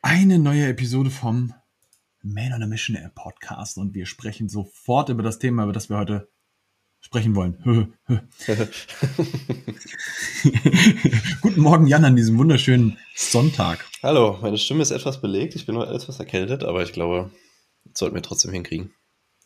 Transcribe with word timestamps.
Eine 0.00 0.38
neue 0.38 0.68
Episode 0.68 1.10
vom 1.10 1.52
Man 2.22 2.52
on 2.52 2.62
a 2.62 2.66
Mission 2.68 2.94
Air 2.94 3.10
Podcast 3.12 3.78
und 3.78 3.94
wir 3.94 4.06
sprechen 4.06 4.48
sofort 4.48 5.08
über 5.08 5.24
das 5.24 5.40
Thema, 5.40 5.64
über 5.64 5.72
das 5.72 5.90
wir 5.90 5.98
heute 5.98 6.28
sprechen 7.00 7.34
wollen. 7.34 7.58
Guten 11.40 11.60
Morgen, 11.60 11.88
Jan, 11.88 12.04
an 12.04 12.14
diesem 12.14 12.38
wunderschönen 12.38 12.96
Sonntag. 13.16 13.84
Hallo, 14.00 14.38
meine 14.40 14.56
Stimme 14.56 14.82
ist 14.82 14.92
etwas 14.92 15.20
belegt, 15.20 15.56
ich 15.56 15.66
bin 15.66 15.74
nur 15.74 15.90
etwas 15.90 16.20
erkältet, 16.20 16.62
aber 16.62 16.84
ich 16.84 16.92
glaube, 16.92 17.32
das 17.84 17.98
sollten 17.98 18.14
wir 18.14 18.22
trotzdem 18.22 18.52
hinkriegen. 18.52 18.92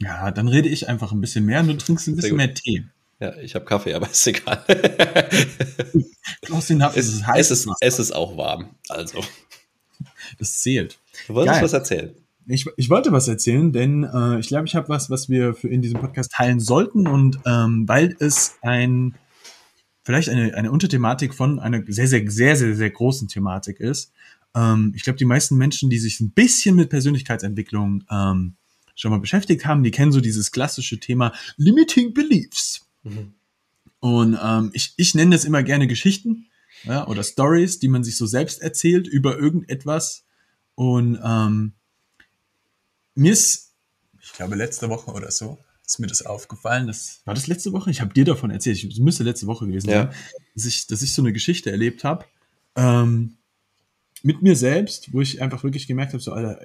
Ja, 0.00 0.30
dann 0.32 0.48
rede 0.48 0.68
ich 0.68 0.86
einfach 0.86 1.12
ein 1.12 1.22
bisschen 1.22 1.46
mehr 1.46 1.60
und 1.60 1.68
du 1.68 1.78
trinkst 1.78 2.08
ein 2.08 2.16
bisschen 2.16 2.36
mehr 2.36 2.52
Tee. 2.52 2.84
Ja, 3.20 3.34
ich 3.38 3.54
habe 3.54 3.64
Kaffee, 3.64 3.94
aber 3.94 4.10
ist 4.10 4.26
egal. 4.26 4.62
Klaus 6.42 6.66
den 6.66 6.82
es, 6.82 7.08
ist 7.08 7.26
heiß. 7.26 7.50
Es 7.50 7.64
ist, 7.64 7.72
es 7.80 7.98
ist 7.98 8.12
auch 8.12 8.36
warm, 8.36 8.74
also. 8.90 9.22
Das 10.38 10.60
zählt. 10.60 10.98
Du 11.26 11.34
wolltest 11.34 11.56
Geil. 11.56 11.64
was 11.64 11.72
erzählen. 11.72 12.14
Ich, 12.46 12.66
ich 12.76 12.90
wollte 12.90 13.12
was 13.12 13.28
erzählen, 13.28 13.72
denn 13.72 14.04
äh, 14.04 14.40
ich 14.40 14.48
glaube, 14.48 14.66
ich 14.66 14.74
habe 14.74 14.88
was, 14.88 15.10
was 15.10 15.28
wir 15.28 15.54
für 15.54 15.68
in 15.68 15.80
diesem 15.80 16.00
Podcast 16.00 16.32
teilen 16.32 16.58
sollten 16.58 17.06
und 17.06 17.38
ähm, 17.46 17.86
weil 17.86 18.16
es 18.18 18.56
ein 18.62 19.14
vielleicht 20.04 20.28
eine, 20.28 20.54
eine 20.54 20.72
Unterthematik 20.72 21.34
von 21.34 21.60
einer 21.60 21.82
sehr, 21.86 22.08
sehr, 22.08 22.28
sehr, 22.28 22.56
sehr, 22.56 22.74
sehr 22.74 22.90
großen 22.90 23.28
Thematik 23.28 23.78
ist. 23.78 24.12
Ähm, 24.54 24.92
ich 24.96 25.04
glaube, 25.04 25.18
die 25.18 25.24
meisten 25.24 25.56
Menschen, 25.56 25.90
die 25.90 25.98
sich 25.98 26.20
ein 26.20 26.30
bisschen 26.30 26.76
mit 26.76 26.90
Persönlichkeitsentwicklung 26.90 28.04
ähm, 28.10 28.54
schon 28.94 29.10
mal 29.10 29.20
beschäftigt 29.20 29.64
haben, 29.64 29.82
die 29.82 29.90
kennen 29.90 30.12
so 30.12 30.20
dieses 30.20 30.52
klassische 30.52 30.98
Thema 30.98 31.32
Limiting 31.56 32.12
Beliefs. 32.12 32.86
Mhm. 33.04 33.34
Und 34.00 34.38
ähm, 34.42 34.70
ich, 34.72 34.94
ich 34.96 35.14
nenne 35.14 35.30
das 35.30 35.44
immer 35.44 35.62
gerne 35.62 35.86
Geschichten 35.86 36.46
ja, 36.84 37.06
oder 37.06 37.22
Stories, 37.22 37.78
die 37.78 37.88
man 37.88 38.04
sich 38.04 38.16
so 38.16 38.26
selbst 38.26 38.60
erzählt 38.60 39.06
über 39.06 39.38
irgendetwas. 39.38 40.24
Und 40.74 41.18
ähm, 41.24 41.72
mir 43.14 43.32
ist, 43.32 43.72
ich 44.20 44.32
glaube, 44.32 44.56
letzte 44.56 44.88
Woche 44.88 45.10
oder 45.12 45.30
so, 45.30 45.58
ist 45.86 45.98
mir 45.98 46.06
das 46.06 46.24
aufgefallen. 46.24 46.86
Das, 46.86 47.20
war 47.24 47.34
das 47.34 47.46
letzte 47.46 47.72
Woche? 47.72 47.90
Ich 47.90 48.00
habe 48.00 48.14
dir 48.14 48.24
davon 48.24 48.50
erzählt. 48.50 48.82
Es 48.82 48.98
müsste 48.98 49.24
letzte 49.24 49.46
Woche 49.46 49.66
gewesen 49.66 49.90
ja. 49.90 50.04
sein, 50.04 50.14
dass 50.54 50.64
ich, 50.64 50.86
dass 50.86 51.02
ich 51.02 51.14
so 51.14 51.22
eine 51.22 51.32
Geschichte 51.32 51.70
erlebt 51.70 52.04
habe. 52.04 52.24
Ähm, 52.76 53.36
mit 54.22 54.40
mir 54.40 54.56
selbst, 54.56 55.12
wo 55.12 55.20
ich 55.20 55.42
einfach 55.42 55.64
wirklich 55.64 55.86
gemerkt 55.86 56.12
habe, 56.12 56.22
so, 56.22 56.32
Alter, 56.32 56.60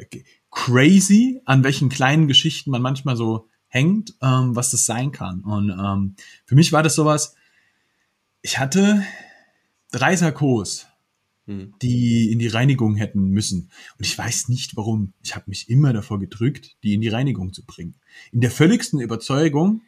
crazy, 0.52 1.42
an 1.46 1.64
welchen 1.64 1.90
kleinen 1.90 2.28
Geschichten 2.28 2.70
man 2.70 2.82
manchmal 2.82 3.18
so 3.18 3.48
hängt, 3.68 4.14
ähm, 4.22 4.56
was 4.56 4.72
das 4.72 4.86
sein 4.86 5.12
kann. 5.12 5.42
Und 5.42 5.70
ähm, 5.72 6.16
für 6.46 6.56
mich 6.56 6.72
war 6.72 6.84
das 6.84 6.96
sowas, 6.96 7.36
ich 8.42 8.60
hatte 8.60 9.04
drei 9.92 10.16
Sarkos 10.16 10.88
hm. 11.48 11.74
die 11.82 12.32
in 12.32 12.40
die 12.40 12.50
Reinigung 12.50 12.96
hätten 12.96 13.30
müssen. 13.30 13.72
Und 13.98 14.06
ich 14.06 14.18
weiß 14.18 14.50
nicht 14.50 14.76
warum. 14.76 15.14
Ich 15.24 15.34
habe 15.36 15.46
mich 15.48 15.70
immer 15.70 15.94
davor 15.94 16.20
gedrückt, 16.20 16.76
die 16.84 16.94
in 16.94 17.02
die 17.02 17.08
Reinigung 17.08 17.54
zu 17.54 17.66
bringen. 17.66 17.96
In 18.34 18.42
der 18.42 18.52
völligsten 18.52 19.00
Überzeugung, 19.00 19.82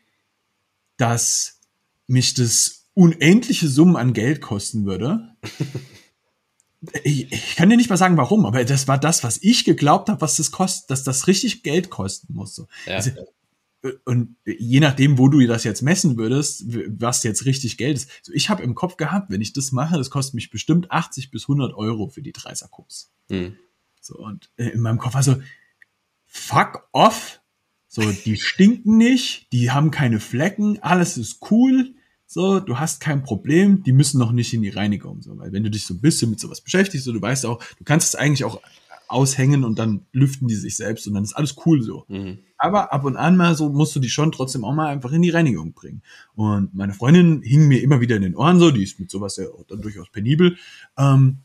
dass 0.95 1.59
mich 2.08 2.33
das 2.33 2.88
unendliche 2.94 3.67
Summen 3.67 3.97
an 3.97 4.14
Geld 4.14 4.39
kosten 4.39 4.86
würde. 4.86 5.36
ich, 7.03 7.31
ich, 7.31 7.56
kann 7.58 7.69
dir 7.69 7.78
nicht 7.78 7.89
mal 7.89 7.97
sagen, 7.97 8.16
warum, 8.16 8.45
aber 8.45 8.63
das 8.63 8.88
war 8.88 8.97
das, 8.97 9.23
was 9.25 9.38
ich 9.41 9.66
geglaubt 9.66 10.08
habe, 10.08 10.22
was 10.22 10.38
das 10.38 10.52
kostet, 10.52 10.89
dass 10.89 11.03
das 11.03 11.28
richtig 11.28 11.63
Geld 11.63 11.89
kosten 11.89 12.34
muss. 12.34 12.56
So. 12.56 12.67
Ja. 12.86 12.95
Also, 12.95 13.11
und 14.05 14.35
je 14.45 14.80
nachdem, 14.80 15.17
wo 15.17 15.30
du 15.30 15.45
das 15.47 15.63
jetzt 15.63 15.81
messen 15.81 16.17
würdest, 16.17 16.66
was 16.99 17.23
jetzt 17.23 17.45
richtig 17.45 17.77
Geld 17.77 17.97
ist. 17.97 18.09
So, 18.23 18.33
ich 18.33 18.49
habe 18.49 18.61
im 18.63 18.75
Kopf 18.75 18.97
gehabt, 18.97 19.31
wenn 19.31 19.41
ich 19.41 19.53
das 19.53 19.72
mache, 19.72 19.97
das 19.97 20.09
kostet 20.09 20.35
mich 20.35 20.49
bestimmt 20.49 20.91
80 20.91 21.31
bis 21.31 21.44
100 21.44 21.73
Euro 21.73 22.09
für 22.09 22.22
die 22.22 22.33
drei 22.33 22.53
Sakkos. 22.53 23.11
Mhm. 23.30 23.55
So, 24.02 24.17
und 24.17 24.50
äh, 24.57 24.69
in 24.69 24.81
meinem 24.81 24.97
Kopf 24.97 25.13
war 25.13 25.23
so, 25.23 25.41
fuck 26.25 26.89
off. 26.91 27.41
So, 27.88 28.03
die 28.12 28.38
stinken 28.38 28.97
nicht, 28.97 29.51
die 29.51 29.72
haben 29.72 29.91
keine 29.91 30.19
Flecken, 30.19 30.78
alles 30.84 31.17
ist 31.17 31.40
cool. 31.50 31.96
So, 32.28 32.59
du 32.59 32.78
hast 32.78 33.00
kein 33.00 33.23
Problem, 33.23 33.81
die 33.81 33.94
müssen 33.94 34.19
noch 34.19 34.31
nicht 34.31 34.53
in 34.53 34.61
die 34.61 34.69
Reinigung. 34.69 35.23
So, 35.23 35.35
weil 35.40 35.51
wenn 35.51 35.63
du 35.63 35.72
dich 35.72 35.85
so 35.85 35.96
ein 35.96 36.01
bisschen 36.01 36.29
mit 36.29 36.40
sowas 36.40 36.61
beschäftigst, 36.61 37.06
so, 37.06 37.13
du 37.13 37.22
weißt 37.22 37.47
auch, 37.47 37.63
du 37.79 37.84
kannst 37.84 38.09
es 38.09 38.16
eigentlich 38.16 38.44
auch 38.44 38.61
aushängen 39.09 39.64
und 39.64 39.80
dann 39.80 40.06
lüften 40.12 40.47
die 40.47 40.56
sich 40.56 40.75
selbst 40.75 41.08
und 41.08 41.14
dann 41.14 41.24
ist 41.24 41.34
alles 41.34 41.56
cool 41.66 41.81
so. 41.81 42.06
Mhm. 42.08 42.40
Aber 42.58 42.94
ab 42.94 43.06
und 43.06 43.18
an 43.18 43.38
mal 43.38 43.56
so 43.56 43.70
musst 43.70 43.96
du 43.96 44.00
die 44.00 44.09
schon 44.09 44.31
trotzdem 44.31 44.64
auch 44.64 44.74
mal 44.74 44.88
einfach 44.88 45.12
in 45.12 45.22
die 45.22 45.30
Reinigung 45.30 45.74
bringen. 45.74 46.02
Und 46.36 46.74
meine 46.74 46.94
Freundin 46.94 47.42
hing 47.42 47.68
mir 47.68 47.81
immer 47.81 48.02
wieder 48.02 48.16
in 48.16 48.22
den 48.22 48.36
Ohren 48.36 48.59
so, 48.59 48.72
die 48.72 48.84
ist 48.84 49.00
mit 49.00 49.09
sowas 49.09 49.38
ja 49.38 49.46
dann 49.68 49.81
durchaus 49.81 50.09
penibel. 50.09 50.58
Ähm, 50.97 51.40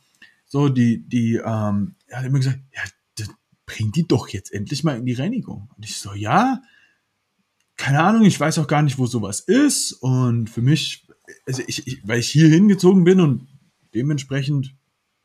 so, 0.47 0.69
die, 0.69 0.99
die 1.09 1.37
ähm, 1.37 1.95
hat 2.13 2.25
immer 2.25 2.39
gesagt, 2.39 2.61
ja, 2.75 2.83
bring 3.67 3.93
die 3.93 4.07
doch 4.07 4.29
jetzt 4.29 4.53
endlich 4.53 4.85
mal 4.85 4.97
in 4.97 5.07
die 5.07 5.15
Reinigung. 5.15 5.71
Und 5.77 5.85
ich 5.85 5.97
so, 5.97 6.13
ja, 6.13 6.63
keine 7.77 8.03
Ahnung, 8.03 8.25
ich 8.25 8.39
weiß 8.39 8.59
auch 8.59 8.67
gar 8.67 8.83
nicht, 8.83 8.99
wo 8.99 9.07
sowas 9.07 9.41
ist. 9.41 9.93
Und 9.93 10.51
für 10.51 10.63
mich, 10.63 11.07
also 11.47 11.63
ich, 11.67 11.87
ich 11.87 12.07
weil 12.07 12.21
ich 12.21 12.29
hier 12.29 12.49
hingezogen 12.49 13.05
bin 13.05 13.21
und 13.21 13.49
dementsprechend 13.95 14.75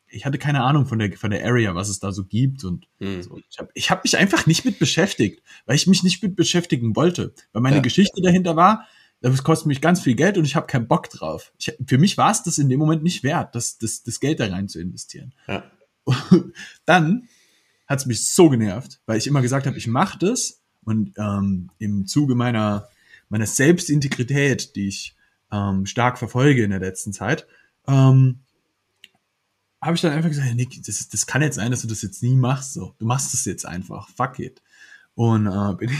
ich 0.09 0.25
hatte 0.25 0.37
keine 0.37 0.63
Ahnung 0.63 0.85
von 0.85 0.99
der, 0.99 1.11
von 1.13 1.31
der 1.31 1.45
Area, 1.45 1.75
was 1.75 1.89
es 1.89 1.99
da 1.99 2.11
so 2.11 2.25
gibt. 2.25 2.63
Und 2.63 2.87
hm. 2.99 3.21
so. 3.21 3.39
ich 3.49 3.59
habe 3.59 3.69
ich 3.73 3.91
hab 3.91 4.03
mich 4.03 4.17
einfach 4.17 4.45
nicht 4.45 4.65
mit 4.65 4.79
beschäftigt, 4.79 5.41
weil 5.65 5.75
ich 5.75 5.87
mich 5.87 6.03
nicht 6.03 6.21
mit 6.23 6.35
beschäftigen 6.35 6.95
wollte. 6.95 7.33
Weil 7.51 7.61
meine 7.61 7.77
ja. 7.77 7.81
Geschichte 7.81 8.21
dahinter 8.21 8.55
war, 8.55 8.87
das 9.21 9.43
kostet 9.43 9.67
mich 9.67 9.81
ganz 9.81 10.01
viel 10.01 10.15
Geld 10.15 10.37
und 10.37 10.45
ich 10.45 10.55
habe 10.55 10.67
keinen 10.67 10.87
Bock 10.87 11.09
drauf. 11.09 11.51
Ich, 11.57 11.73
für 11.85 11.97
mich 11.97 12.17
war 12.17 12.31
es 12.31 12.43
das 12.43 12.57
in 12.57 12.69
dem 12.69 12.79
Moment 12.79 13.03
nicht 13.03 13.23
wert, 13.23 13.53
das, 13.53 13.77
das, 13.77 14.03
das 14.03 14.19
Geld 14.19 14.39
da 14.39 14.47
rein 14.47 14.69
zu 14.69 14.79
investieren. 14.79 15.33
Ja. 15.47 15.63
dann 16.85 17.27
hat 17.85 17.99
es 17.99 18.05
mich 18.05 18.27
so 18.29 18.49
genervt, 18.49 19.01
weil 19.05 19.17
ich 19.17 19.27
immer 19.27 19.41
gesagt 19.41 19.67
habe, 19.67 19.77
ich 19.77 19.87
mache 19.87 20.19
das 20.19 20.61
und 20.83 21.13
ähm, 21.17 21.69
im 21.79 22.05
Zuge 22.05 22.35
meiner, 22.35 22.87
meiner 23.27 23.45
Selbstintegrität, 23.45 24.75
die 24.75 24.87
ich 24.87 25.15
ähm, 25.51 25.85
stark 25.85 26.17
verfolge 26.17 26.63
in 26.63 26.69
der 26.69 26.79
letzten 26.79 27.11
Zeit, 27.11 27.45
ähm, 27.87 28.39
habe 29.81 29.95
ich 29.95 30.01
dann 30.01 30.11
einfach 30.11 30.29
gesagt, 30.29 30.53
Nick, 30.55 30.81
das, 30.85 31.07
das 31.09 31.25
kann 31.25 31.41
jetzt 31.41 31.55
sein, 31.55 31.71
dass 31.71 31.81
du 31.81 31.87
das 31.87 32.01
jetzt 32.01 32.21
nie 32.21 32.35
machst. 32.35 32.73
So, 32.73 32.95
du 32.99 33.05
machst 33.05 33.33
es 33.33 33.45
jetzt 33.45 33.65
einfach. 33.65 34.09
Fuck 34.09 34.39
it. 34.39 34.61
Und 35.15 35.47
äh, 35.47 35.73
bin, 35.77 35.91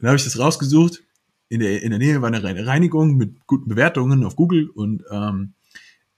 dann 0.00 0.08
habe 0.08 0.16
ich 0.16 0.24
das 0.24 0.38
rausgesucht. 0.38 1.02
In 1.48 1.60
der, 1.60 1.82
in 1.82 1.90
der 1.90 1.98
Nähe 1.98 2.20
war 2.22 2.28
eine 2.32 2.66
Reinigung 2.66 3.16
mit 3.16 3.46
guten 3.46 3.68
Bewertungen 3.68 4.24
auf 4.24 4.34
Google 4.34 4.68
und 4.68 5.04
ähm, 5.12 5.54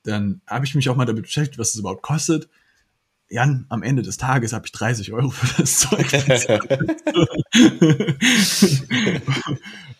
dann 0.03 0.41
habe 0.47 0.65
ich 0.65 0.75
mich 0.75 0.89
auch 0.89 0.97
mal 0.97 1.05
damit 1.05 1.25
beschäftigt, 1.25 1.59
was 1.59 1.73
das 1.73 1.81
überhaupt 1.81 2.03
kostet. 2.03 2.49
Jan, 3.31 3.67
am 3.69 3.83
Ende 3.83 4.03
des 4.03 4.17
Tages 4.17 4.55
habe 4.55 4.67
ich 4.67 4.73
30 4.73 5.13
Euro 5.13 5.29
für 5.31 5.61
das 5.63 5.81
Zeug 5.81 6.11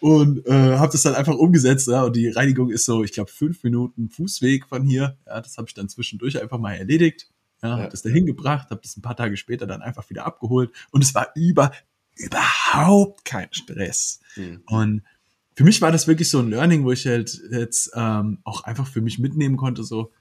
und 0.01 0.47
äh, 0.47 0.77
habe 0.79 0.93
das 0.93 1.03
dann 1.03 1.15
einfach 1.15 1.35
umgesetzt. 1.35 1.89
Ja, 1.89 2.05
und 2.05 2.17
die 2.17 2.29
Reinigung 2.29 2.71
ist 2.71 2.87
so, 2.87 3.05
ich 3.05 3.13
glaube, 3.13 3.31
fünf 3.31 3.63
Minuten 3.65 4.09
Fußweg 4.09 4.67
von 4.67 4.83
hier. 4.83 5.19
Ja, 5.27 5.41
das 5.43 5.59
habe 5.59 5.69
ich 5.69 5.75
dann 5.75 5.91
zwischendurch 5.91 6.41
einfach 6.41 6.59
mal 6.59 6.73
erledigt. 6.75 7.29
Ja, 7.63 7.69
ja. 7.69 7.79
habe 7.79 7.91
das 7.91 8.03
dahin 8.03 8.25
gebracht, 8.25 8.71
habe 8.71 8.81
das 8.83 8.97
ein 8.97 9.03
paar 9.03 9.17
Tage 9.17 9.37
später 9.37 9.67
dann 9.67 9.83
einfach 9.83 10.09
wieder 10.09 10.25
abgeholt 10.25 10.71
und 10.91 11.05
es 11.05 11.15
war 11.15 11.29
über 11.35 11.73
überhaupt 12.15 13.25
kein 13.25 13.49
Stress. 13.53 14.21
Mhm. 14.37 14.63
Und 14.67 15.03
für 15.55 15.65
mich 15.65 15.81
war 15.83 15.93
das 15.93 16.07
wirklich 16.07 16.31
so 16.31 16.39
ein 16.39 16.51
Learning, 16.51 16.85
wo 16.85 16.93
ich 16.93 17.07
halt 17.07 17.41
jetzt 17.51 17.91
ähm, 17.95 18.39
auch 18.45 18.65
einfach 18.65 18.87
für 18.87 19.01
mich 19.01 19.19
mitnehmen 19.19 19.57
konnte, 19.57 19.83
so, 19.83 20.13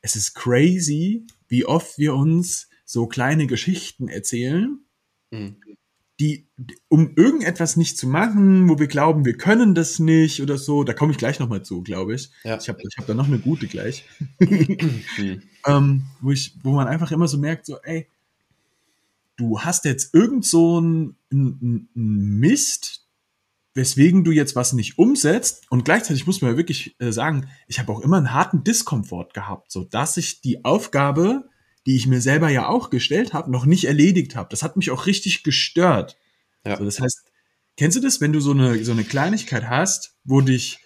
es 0.00 0.16
ist 0.16 0.34
crazy, 0.34 1.26
wie 1.48 1.64
oft 1.64 1.98
wir 1.98 2.14
uns 2.14 2.68
so 2.84 3.06
kleine 3.06 3.46
Geschichten 3.46 4.08
erzählen, 4.08 4.78
mhm. 5.30 5.56
die, 6.20 6.46
um 6.88 7.14
irgendetwas 7.16 7.76
nicht 7.76 7.96
zu 7.96 8.06
machen, 8.06 8.68
wo 8.68 8.78
wir 8.78 8.86
glauben, 8.86 9.24
wir 9.24 9.36
können 9.36 9.74
das 9.74 9.98
nicht 9.98 10.42
oder 10.42 10.58
so, 10.58 10.84
da 10.84 10.92
komme 10.92 11.12
ich 11.12 11.18
gleich 11.18 11.38
nochmal 11.38 11.64
zu, 11.64 11.82
glaube 11.82 12.14
ich. 12.14 12.30
Ja. 12.44 12.58
Ich 12.58 12.68
habe 12.68 12.80
ich 12.86 12.96
hab 12.98 13.06
da 13.06 13.14
noch 13.14 13.26
eine 13.26 13.38
gute 13.38 13.66
gleich. 13.66 14.04
mhm. 14.38 15.42
ähm, 15.66 16.02
wo, 16.20 16.30
ich, 16.30 16.56
wo 16.62 16.72
man 16.72 16.86
einfach 16.86 17.10
immer 17.10 17.28
so 17.28 17.38
merkt, 17.38 17.66
so, 17.66 17.78
ey, 17.82 18.06
du 19.36 19.60
hast 19.60 19.84
jetzt 19.84 20.14
irgend 20.14 20.44
so 20.44 20.80
ein, 20.80 21.16
ein, 21.32 21.88
ein 21.96 22.38
Mist, 22.38 23.03
weswegen 23.74 24.22
du 24.22 24.30
jetzt 24.30 24.54
was 24.54 24.72
nicht 24.72 24.98
umsetzt 24.98 25.66
und 25.68 25.84
gleichzeitig 25.84 26.26
muss 26.26 26.40
man 26.40 26.52
ja 26.52 26.56
wirklich 26.56 26.96
äh, 27.00 27.10
sagen, 27.10 27.48
ich 27.66 27.78
habe 27.78 27.92
auch 27.92 28.00
immer 28.00 28.16
einen 28.16 28.32
harten 28.32 28.62
Diskomfort 28.62 29.34
gehabt, 29.34 29.72
so 29.72 29.84
dass 29.84 30.16
ich 30.16 30.40
die 30.40 30.64
Aufgabe, 30.64 31.48
die 31.86 31.96
ich 31.96 32.06
mir 32.06 32.20
selber 32.20 32.48
ja 32.48 32.68
auch 32.68 32.90
gestellt 32.90 33.32
habe, 33.32 33.50
noch 33.50 33.66
nicht 33.66 33.84
erledigt 33.84 34.36
habe. 34.36 34.48
Das 34.50 34.62
hat 34.62 34.76
mich 34.76 34.90
auch 34.90 35.06
richtig 35.06 35.42
gestört. 35.42 36.16
Ja. 36.64 36.78
So, 36.78 36.84
das 36.84 37.00
heißt, 37.00 37.24
kennst 37.76 37.96
du 37.96 38.00
das, 38.00 38.20
wenn 38.20 38.32
du 38.32 38.40
so 38.40 38.52
eine 38.52 38.84
so 38.84 38.92
eine 38.92 39.04
Kleinigkeit 39.04 39.68
hast, 39.68 40.16
wo 40.24 40.40
dich 40.40 40.78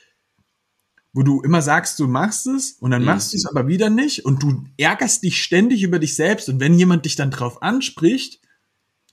wo 1.12 1.23
du 1.23 1.40
immer 1.43 1.62
sagst, 1.62 1.99
du 1.99 2.06
machst 2.06 2.46
es 2.46 2.73
und 2.73 2.90
dann 2.90 3.02
mhm. 3.02 3.06
machst 3.06 3.32
du 3.32 3.37
es 3.37 3.46
aber 3.46 3.67
wieder 3.67 3.90
nicht 3.90 4.25
und 4.25 4.43
du 4.43 4.64
ärgerst 4.76 5.23
dich 5.23 5.43
ständig 5.43 5.82
über 5.82 5.99
dich 5.99 6.14
selbst 6.14 6.49
und 6.49 6.61
wenn 6.61 6.79
jemand 6.79 7.05
dich 7.05 7.17
dann 7.17 7.31
drauf 7.31 7.62
anspricht, 7.62 8.40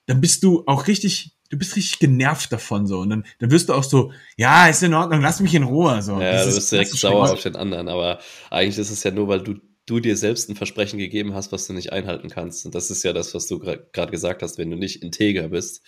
dann 0.06 0.22
bist 0.22 0.44
du 0.44 0.64
auch 0.68 0.88
richtig 0.88 1.35
du 1.50 1.58
bist 1.58 1.76
richtig 1.76 2.00
genervt 2.00 2.52
davon 2.52 2.88
so 2.88 3.00
und 3.00 3.10
dann, 3.10 3.26
dann 3.40 3.52
wirst 3.52 3.70
du 3.70 3.74
auch 3.74 3.84
so, 3.84 4.12
ja, 4.38 4.68
ist 4.68 4.84
in 4.84 4.94
Ordnung, 4.94 5.22
lass 5.22 5.40
mich 5.40 5.54
in 5.54 5.64
Ruhe. 5.64 6.02
So. 6.02 6.20
Ja, 6.20 6.44
du 6.44 6.54
bist 6.54 6.72
direkt 6.72 6.92
sauer 6.92 7.32
auf 7.32 7.42
den 7.42 7.56
anderen, 7.56 7.88
aber 7.88 8.20
eigentlich 8.50 8.78
ist 8.78 8.92
es 8.92 9.04
ja 9.04 9.12
nur, 9.12 9.28
weil 9.28 9.42
du 9.42 9.56
du 9.86 10.00
dir 10.00 10.18
selbst 10.18 10.50
ein 10.50 10.56
Versprechen 10.56 10.98
gegeben 10.98 11.34
hast, 11.34 11.52
was 11.52 11.68
du 11.68 11.74
nicht 11.74 11.94
einhalten 11.94 12.30
kannst. 12.30 12.66
Und 12.66 12.74
das 12.74 12.90
ist 12.90 13.04
ja 13.04 13.14
das, 13.14 13.34
was 13.34 13.48
du 13.48 13.60
gerade 13.60 14.12
gesagt 14.12 14.42
hast, 14.42 14.58
wenn 14.58 14.72
du 14.72 14.78
nicht 14.78 15.04
integer 15.04 15.50
bist. 15.50 15.86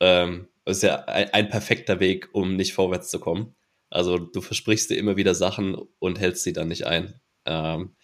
Ähm, 0.00 0.48
das 0.64 0.78
ist 0.78 0.82
ja 0.82 1.04
ein, 1.04 1.30
ein, 1.32 1.48
perfekter 1.48 2.00
Weg, 2.00 2.28
um 2.32 2.56
nicht 2.56 2.72
vorwärts 2.72 3.10
zu 3.10 3.20
kommen. 3.20 3.54
Also 3.90 4.18
du 4.18 4.40
versprichst 4.40 4.90
dir 4.90 4.96
immer 4.96 5.16
wieder 5.16 5.34
Sachen 5.34 5.76
und 5.98 6.18
hältst 6.18 6.44
sie 6.44 6.52
dann 6.52 6.68
nicht 6.68 6.86
ein. 6.86 7.20
Ähm, 7.44 7.94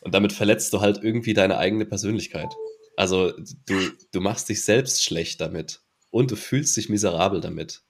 und 0.00 0.14
damit 0.14 0.32
verletzt 0.32 0.72
du 0.72 0.80
halt 0.80 1.02
irgendwie 1.02 1.34
deine 1.34 1.58
eigene 1.58 1.86
Persönlichkeit. 1.86 2.54
Also 2.96 3.32
du, 3.66 3.90
du 4.12 4.20
machst 4.20 4.48
dich 4.48 4.64
selbst 4.64 5.02
schlecht 5.02 5.40
damit 5.40 5.80
und 6.10 6.30
du 6.30 6.36
fühlst 6.36 6.76
dich 6.76 6.88
miserabel 6.88 7.40
damit. 7.40 7.82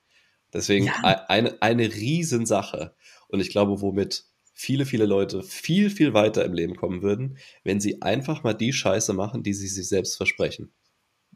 Deswegen 0.53 0.87
ja. 0.87 1.25
eine, 1.29 1.61
eine 1.61 1.95
Riesensache. 1.95 2.95
Und 3.29 3.41
ich 3.41 3.51
glaube, 3.51 3.81
womit 3.81 4.25
viele, 4.55 4.87
viele 4.87 5.07
Leute 5.07 5.43
viel, 5.43 5.89
viel 5.91 6.15
weiter 6.15 6.45
im 6.45 6.53
Leben 6.53 6.75
kommen 6.75 7.03
würden, 7.03 7.39
wenn 7.63 7.81
sie 7.81 8.03
einfach 8.03 8.43
mal 8.43 8.55
die 8.55 8.73
Scheiße 8.73 9.13
machen, 9.13 9.43
die 9.43 9.55
sie 9.55 9.69
sich 9.69 9.89
selbst 9.89 10.17
versprechen. 10.17 10.73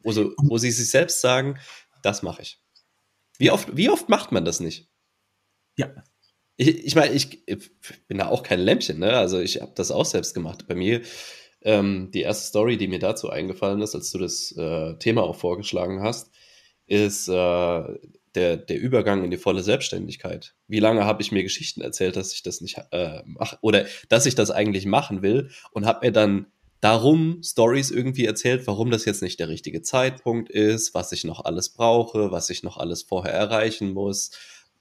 Also, 0.04 0.34
wo 0.38 0.58
sie 0.58 0.72
sich 0.72 0.90
selbst 0.90 1.20
sagen, 1.20 1.58
das 2.02 2.22
mache 2.22 2.42
ich. 2.42 2.60
Wie 3.38 3.50
oft, 3.50 3.76
wie 3.76 3.90
oft 3.90 4.08
macht 4.08 4.32
man 4.32 4.44
das 4.44 4.60
nicht? 4.60 4.88
Ja. 5.76 5.92
Ich, 6.56 6.84
ich 6.84 6.94
meine, 6.96 7.14
ich, 7.14 7.46
ich, 7.46 7.70
bin 8.08 8.18
da 8.18 8.28
auch 8.28 8.42
kein 8.42 8.60
Lämpchen, 8.60 8.98
ne? 8.98 9.12
Also 9.12 9.38
ich 9.38 9.60
habe 9.60 9.72
das 9.74 9.90
auch 9.90 10.04
selbst 10.04 10.34
gemacht. 10.34 10.66
Bei 10.66 10.74
mir, 10.74 11.02
ähm, 11.62 12.10
die 12.12 12.22
erste 12.22 12.48
Story, 12.48 12.76
die 12.76 12.88
mir 12.88 12.98
dazu 12.98 13.30
eingefallen 13.30 13.80
ist, 13.82 13.94
als 13.94 14.10
du 14.10 14.18
das 14.18 14.52
äh, 14.52 14.96
Thema 14.98 15.22
auch 15.22 15.36
vorgeschlagen 15.36 16.02
hast, 16.02 16.30
ist 16.92 17.26
äh, 17.28 17.32
der, 18.34 18.56
der 18.58 18.78
Übergang 18.78 19.24
in 19.24 19.30
die 19.30 19.38
volle 19.38 19.62
Selbstständigkeit. 19.62 20.54
Wie 20.68 20.78
lange 20.78 21.06
habe 21.06 21.22
ich 21.22 21.32
mir 21.32 21.42
Geschichten 21.42 21.80
erzählt, 21.80 22.16
dass 22.16 22.34
ich 22.34 22.42
das 22.42 22.60
nicht 22.60 22.78
äh, 22.90 23.22
mache 23.24 23.56
oder 23.62 23.86
dass 24.10 24.26
ich 24.26 24.34
das 24.34 24.50
eigentlich 24.50 24.84
machen 24.84 25.22
will 25.22 25.50
und 25.70 25.86
habe 25.86 26.06
mir 26.06 26.12
dann 26.12 26.46
darum 26.82 27.40
Stories 27.42 27.90
irgendwie 27.90 28.26
erzählt, 28.26 28.66
warum 28.66 28.90
das 28.90 29.06
jetzt 29.06 29.22
nicht 29.22 29.40
der 29.40 29.48
richtige 29.48 29.80
Zeitpunkt 29.80 30.50
ist, 30.50 30.92
was 30.92 31.12
ich 31.12 31.24
noch 31.24 31.44
alles 31.46 31.70
brauche, 31.70 32.30
was 32.30 32.50
ich 32.50 32.62
noch 32.62 32.76
alles 32.76 33.02
vorher 33.02 33.32
erreichen 33.32 33.92
muss, 33.92 34.32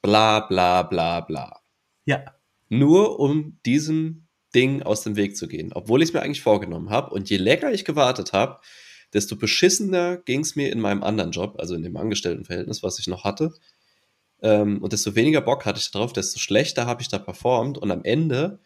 bla 0.02 0.42
bla 0.42 0.84
bla 0.84 1.22
bla. 1.22 1.62
Ja. 2.06 2.25
Nur 2.68 3.19
um 3.19 3.58
diesem 3.66 4.28
Ding 4.54 4.84
aus 4.84 5.04
dem 5.04 5.16
Weg 5.16 5.38
zu 5.38 5.48
gehen, 5.48 5.72
obwohl 5.74 6.02
ich 6.02 6.10
es 6.10 6.13
mir 6.13 6.22
eigentlich 6.22 6.42
vorgenommen 6.42 6.90
habe. 6.90 7.13
Und 7.13 7.30
je 7.30 7.38
länger 7.38 7.72
ich 7.72 7.86
gewartet 7.86 8.34
habe, 8.34 8.60
desto 9.13 9.36
beschissener 9.36 10.18
ging 10.18 10.42
es 10.42 10.56
mir 10.56 10.72
in 10.72 10.80
meinem 10.80 11.04
anderen 11.04 11.31
Job, 11.31 11.56
also 11.60 11.75
in 11.75 11.84
dem 11.84 11.98
Angestelltenverhältnis, 11.98 12.84
was 12.84 13.00
ich 13.00 13.08
noch 13.08 13.24
hatte. 13.24 13.54
Ähm, 14.42 14.81
und 14.81 14.94
desto 14.94 15.16
weniger 15.16 15.42
Bock 15.42 15.66
hatte 15.66 15.80
ich 15.80 15.92
darauf, 15.92 16.13
desto 16.13 16.40
schlechter 16.40 16.86
habe 16.86 17.02
ich 17.02 17.10
da 17.10 17.19
performt. 17.19 17.78
Und 17.78 17.92
am 17.92 18.04
Ende, 18.04 18.60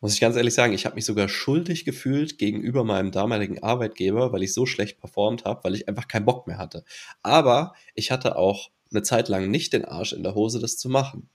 muss 0.00 0.14
ich 0.14 0.20
ganz 0.20 0.36
ehrlich 0.36 0.54
sagen, 0.54 0.72
ich 0.72 0.86
habe 0.86 0.96
mich 0.96 1.04
sogar 1.04 1.28
schuldig 1.28 1.84
gefühlt 1.84 2.38
gegenüber 2.38 2.84
meinem 2.84 3.10
damaligen 3.10 3.62
Arbeitgeber, 3.62 4.32
weil 4.32 4.42
ich 4.42 4.54
so 4.54 4.66
schlecht 4.66 5.00
performt 5.00 5.44
habe, 5.44 5.64
weil 5.64 5.74
ich 5.74 5.88
einfach 5.88 6.08
keinen 6.08 6.26
Bock 6.26 6.46
mehr 6.46 6.58
hatte. 6.58 6.84
Aber 7.22 7.74
ich 7.94 8.10
hatte 8.10 8.36
auch 8.36 8.70
eine 8.90 9.02
Zeit 9.02 9.28
lang 9.28 9.50
nicht 9.50 9.72
den 9.72 9.84
Arsch 9.84 10.12
in 10.12 10.22
der 10.22 10.34
Hose, 10.34 10.60
das 10.60 10.76
zu 10.76 10.88
machen 10.88 11.28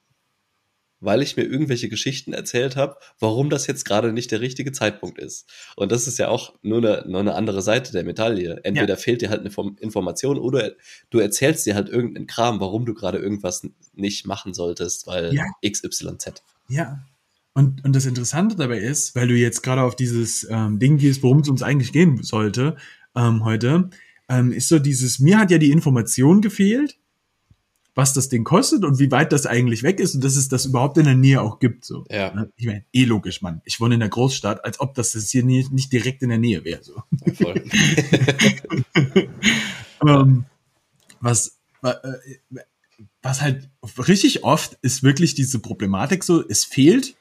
weil 1.05 1.21
ich 1.21 1.37
mir 1.37 1.43
irgendwelche 1.43 1.89
Geschichten 1.89 2.33
erzählt 2.33 2.75
habe, 2.75 2.97
warum 3.19 3.49
das 3.49 3.67
jetzt 3.67 3.85
gerade 3.85 4.11
nicht 4.11 4.31
der 4.31 4.41
richtige 4.41 4.71
Zeitpunkt 4.71 5.19
ist. 5.19 5.47
Und 5.75 5.91
das 5.91 6.07
ist 6.07 6.17
ja 6.17 6.27
auch 6.27 6.53
nur 6.61 6.79
eine, 6.79 7.05
nur 7.07 7.19
eine 7.19 7.35
andere 7.35 7.61
Seite 7.61 7.91
der 7.91 8.03
Medaille. 8.03 8.59
Entweder 8.63 8.95
ja. 8.95 8.99
fehlt 8.99 9.21
dir 9.21 9.29
halt 9.29 9.41
eine 9.41 9.75
Information 9.79 10.37
oder 10.37 10.73
du 11.09 11.19
erzählst 11.19 11.65
dir 11.65 11.75
halt 11.75 11.89
irgendeinen 11.89 12.27
Kram, 12.27 12.59
warum 12.59 12.85
du 12.85 12.93
gerade 12.93 13.19
irgendwas 13.19 13.67
nicht 13.93 14.27
machen 14.27 14.53
solltest, 14.53 15.07
weil 15.07 15.33
ja. 15.33 15.45
XYZ. 15.65 16.43
Ja. 16.67 17.05
Und, 17.53 17.85
und 17.85 17.95
das 17.95 18.05
Interessante 18.05 18.57
dabei 18.57 18.79
ist, 18.79 19.15
weil 19.15 19.29
du 19.29 19.33
jetzt 19.33 19.63
gerade 19.63 19.81
auf 19.81 19.95
dieses 19.95 20.45
ähm, 20.49 20.77
Ding 20.77 20.97
gehst, 20.97 21.23
worum 21.23 21.39
es 21.39 21.47
uns 21.47 21.63
eigentlich 21.63 21.93
gehen 21.93 22.21
sollte 22.21 22.75
ähm, 23.15 23.45
heute, 23.45 23.89
ähm, 24.27 24.51
ist 24.51 24.67
so 24.67 24.79
dieses, 24.79 25.19
mir 25.19 25.39
hat 25.39 25.51
ja 25.51 25.57
die 25.57 25.71
Information 25.71 26.41
gefehlt, 26.41 26.97
was 27.95 28.13
das 28.13 28.27
Ding 28.27 28.43
kostet 28.43 28.83
und 28.83 28.99
wie 28.99 29.09
weit 29.09 29.31
das 29.31 29.45
eigentlich 29.45 29.81
weg 29.81 30.01
ist 30.01 30.15
und 30.15 30.23
dass 30.23 30.35
es 30.35 30.49
das 30.49 30.65
überhaupt 30.65 30.97
in 30.97 31.05
der 31.05 31.15
Nähe 31.15 31.41
auch 31.41 31.59
gibt. 31.59 31.85
So. 31.85 32.03
Ja. 32.11 32.33
Ne? 32.33 32.51
Ich 32.57 32.65
meine, 32.65 32.83
eh 32.91 33.05
logisch, 33.05 33.41
Mann. 33.41 33.61
Ich 33.63 33.79
wohne 33.79 33.93
in 33.93 34.01
der 34.01 34.09
Großstadt, 34.09 34.65
als 34.65 34.81
ob 34.81 34.93
das 34.95 35.13
hier 35.13 35.43
nie, 35.43 35.65
nicht 35.71 35.93
direkt 35.93 36.21
in 36.21 36.29
der 36.29 36.37
Nähe 36.37 36.65
wäre. 36.65 36.83
So. 36.83 37.01
Voll. 37.35 37.63
um, 40.01 40.09
ähm, 40.09 40.45
was, 41.21 41.57
äh, 41.83 41.93
was 43.21 43.41
halt 43.41 43.69
richtig 43.97 44.43
oft 44.43 44.77
ist 44.81 45.01
wirklich 45.01 45.33
diese 45.33 45.59
Problematik 45.59 46.23
so, 46.23 46.45
es 46.47 46.65
fehlt 46.65 47.15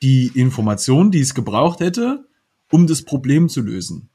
die 0.00 0.30
Information, 0.34 1.10
die 1.10 1.20
es 1.20 1.34
gebraucht 1.34 1.80
hätte, 1.80 2.24
um 2.70 2.86
das 2.86 3.02
Problem 3.02 3.48
zu 3.48 3.60
lösen. 3.62 4.09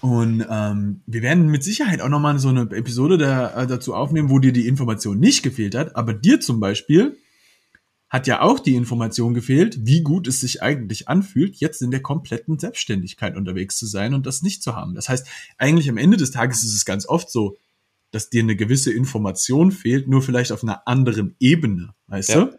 Und 0.00 0.46
ähm, 0.48 1.00
wir 1.06 1.22
werden 1.22 1.48
mit 1.48 1.64
Sicherheit 1.64 2.00
auch 2.00 2.08
nochmal 2.08 2.38
so 2.38 2.48
eine 2.48 2.62
Episode 2.70 3.18
da, 3.18 3.62
äh, 3.62 3.66
dazu 3.66 3.94
aufnehmen, 3.94 4.30
wo 4.30 4.38
dir 4.38 4.52
die 4.52 4.68
Information 4.68 5.18
nicht 5.18 5.42
gefehlt 5.42 5.74
hat. 5.74 5.96
Aber 5.96 6.14
dir 6.14 6.40
zum 6.40 6.60
Beispiel 6.60 7.16
hat 8.08 8.26
ja 8.26 8.40
auch 8.40 8.58
die 8.58 8.74
Information 8.74 9.34
gefehlt, 9.34 9.84
wie 9.86 10.02
gut 10.02 10.28
es 10.28 10.40
sich 10.40 10.62
eigentlich 10.62 11.08
anfühlt, 11.08 11.56
jetzt 11.56 11.82
in 11.82 11.90
der 11.90 12.00
kompletten 12.00 12.58
Selbstständigkeit 12.58 13.36
unterwegs 13.36 13.76
zu 13.76 13.86
sein 13.86 14.14
und 14.14 14.24
das 14.24 14.42
nicht 14.42 14.62
zu 14.62 14.74
haben. 14.74 14.94
Das 14.94 15.08
heißt, 15.08 15.26
eigentlich 15.58 15.90
am 15.90 15.98
Ende 15.98 16.16
des 16.16 16.30
Tages 16.30 16.64
ist 16.64 16.74
es 16.74 16.84
ganz 16.84 17.06
oft 17.06 17.30
so, 17.30 17.58
dass 18.10 18.30
dir 18.30 18.42
eine 18.42 18.56
gewisse 18.56 18.92
Information 18.92 19.72
fehlt, 19.72 20.08
nur 20.08 20.22
vielleicht 20.22 20.52
auf 20.52 20.62
einer 20.62 20.88
anderen 20.88 21.36
Ebene, 21.38 21.94
weißt 22.06 22.30
ja. 22.30 22.44
du? 22.46 22.58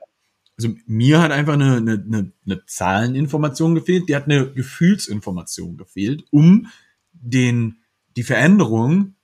Also 0.58 0.76
mir 0.86 1.22
hat 1.22 1.32
einfach 1.32 1.54
eine, 1.54 1.78
eine, 1.78 1.94
eine, 1.94 2.32
eine 2.46 2.66
Zahleninformation 2.66 3.76
gefehlt, 3.76 4.10
die 4.10 4.16
hat 4.16 4.26
eine 4.26 4.52
Gefühlsinformation 4.52 5.78
gefehlt, 5.78 6.26
um 6.32 6.68
den, 7.22 7.78
die 8.16 8.24
Veränderung 8.24 9.16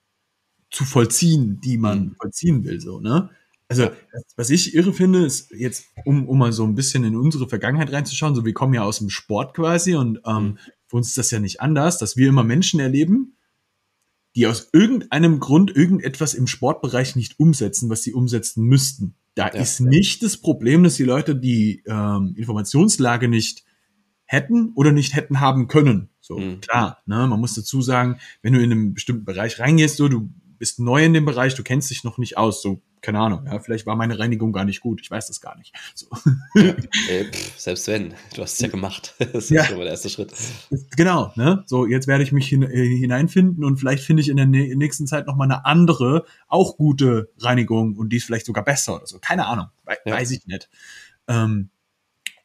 zu 0.71 0.83
vollziehen, 0.83 1.59
die 1.63 1.77
man 1.77 1.99
mhm. 1.99 2.15
vollziehen 2.19 2.63
will, 2.63 2.79
so, 2.79 2.99
ne? 2.99 3.29
Also, 3.67 3.89
was 4.35 4.51
ich 4.51 4.75
irre 4.75 4.93
finde, 4.93 5.25
ist 5.25 5.51
jetzt, 5.51 5.87
um, 6.05 6.27
um 6.27 6.37
mal 6.37 6.53
so 6.53 6.63
ein 6.65 6.75
bisschen 6.75 7.03
in 7.03 7.15
unsere 7.15 7.49
Vergangenheit 7.49 7.91
reinzuschauen, 7.91 8.35
so 8.35 8.45
wir 8.45 8.53
kommen 8.53 8.75
ja 8.75 8.83
aus 8.83 8.99
dem 8.99 9.09
Sport 9.09 9.55
quasi 9.55 9.95
und 9.95 10.19
ähm, 10.25 10.43
mhm. 10.43 10.57
für 10.85 10.97
uns 10.97 11.07
ist 11.09 11.17
das 11.17 11.31
ja 11.31 11.39
nicht 11.39 11.61
anders, 11.61 11.97
dass 11.97 12.15
wir 12.15 12.29
immer 12.29 12.43
Menschen 12.43 12.79
erleben, 12.79 13.37
die 14.35 14.45
aus 14.45 14.69
irgendeinem 14.71 15.39
Grund 15.39 15.75
irgendetwas 15.75 16.33
im 16.33 16.45
Sportbereich 16.45 17.15
nicht 17.15 17.39
umsetzen, 17.39 17.89
was 17.89 18.03
sie 18.03 18.13
umsetzen 18.13 18.65
müssten. 18.65 19.15
Da 19.33 19.47
ja, 19.47 19.53
ist 19.53 19.79
nicht 19.79 20.21
das 20.23 20.37
Problem, 20.37 20.83
dass 20.83 20.95
die 20.95 21.03
Leute 21.03 21.35
die 21.35 21.83
ähm, 21.87 22.35
Informationslage 22.37 23.27
nicht 23.27 23.63
hätten 24.25 24.73
oder 24.75 24.91
nicht 24.91 25.15
hätten 25.15 25.39
haben 25.39 25.67
können. 25.67 26.09
So, 26.25 26.39
mhm. 26.39 26.59
klar, 26.59 27.03
ne, 27.05 27.27
man 27.27 27.39
muss 27.39 27.53
dazu 27.53 27.83
sagen, 27.83 28.17
wenn 28.41 28.53
du 28.53 28.59
in 28.59 28.71
einem 28.71 28.95
bestimmten 28.95 29.25
Bereich 29.25 29.59
reingehst, 29.59 29.97
so, 29.97 30.07
du 30.07 30.27
bist 30.57 30.79
neu 30.79 31.05
in 31.05 31.13
dem 31.13 31.23
Bereich, 31.23 31.53
du 31.53 31.61
kennst 31.61 31.91
dich 31.91 32.03
noch 32.03 32.17
nicht 32.17 32.35
aus, 32.35 32.63
so, 32.63 32.81
keine 33.01 33.19
Ahnung, 33.19 33.45
ja, 33.45 33.59
vielleicht 33.59 33.85
war 33.85 33.95
meine 33.95 34.17
Reinigung 34.17 34.51
gar 34.51 34.65
nicht 34.65 34.81
gut, 34.81 35.01
ich 35.01 35.11
weiß 35.11 35.27
das 35.27 35.39
gar 35.39 35.55
nicht. 35.55 35.75
So. 35.93 36.07
Ja, 36.55 36.63
äh, 37.09 37.25
pff, 37.25 37.59
selbst 37.59 37.87
wenn, 37.89 38.15
du 38.33 38.41
hast 38.41 38.53
es 38.53 38.59
ja 38.59 38.69
gemacht, 38.69 39.13
das 39.19 39.35
ist 39.35 39.49
ja 39.51 39.65
schon 39.65 39.77
mal 39.77 39.83
der 39.83 39.91
erste 39.91 40.09
Schritt. 40.09 40.33
Genau, 40.97 41.31
ne, 41.35 41.63
so, 41.67 41.85
jetzt 41.85 42.07
werde 42.07 42.23
ich 42.23 42.31
mich 42.31 42.47
hin, 42.47 42.63
äh, 42.63 42.97
hineinfinden 42.97 43.63
und 43.63 43.77
vielleicht 43.77 44.03
finde 44.03 44.21
ich 44.23 44.29
in 44.29 44.37
der 44.37 44.47
nächsten 44.47 45.05
Zeit 45.05 45.27
noch 45.27 45.35
mal 45.35 45.43
eine 45.43 45.63
andere, 45.63 46.25
auch 46.47 46.75
gute 46.75 47.29
Reinigung 47.37 47.97
und 47.97 48.09
die 48.09 48.17
ist 48.17 48.23
vielleicht 48.23 48.47
sogar 48.47 48.63
besser 48.63 48.95
oder 48.95 49.05
so, 49.05 49.19
keine 49.19 49.45
Ahnung, 49.45 49.67
we 49.85 49.95
ja. 50.05 50.15
weiß 50.15 50.31
ich 50.31 50.47
nicht. 50.47 50.71
Ähm, 51.27 51.69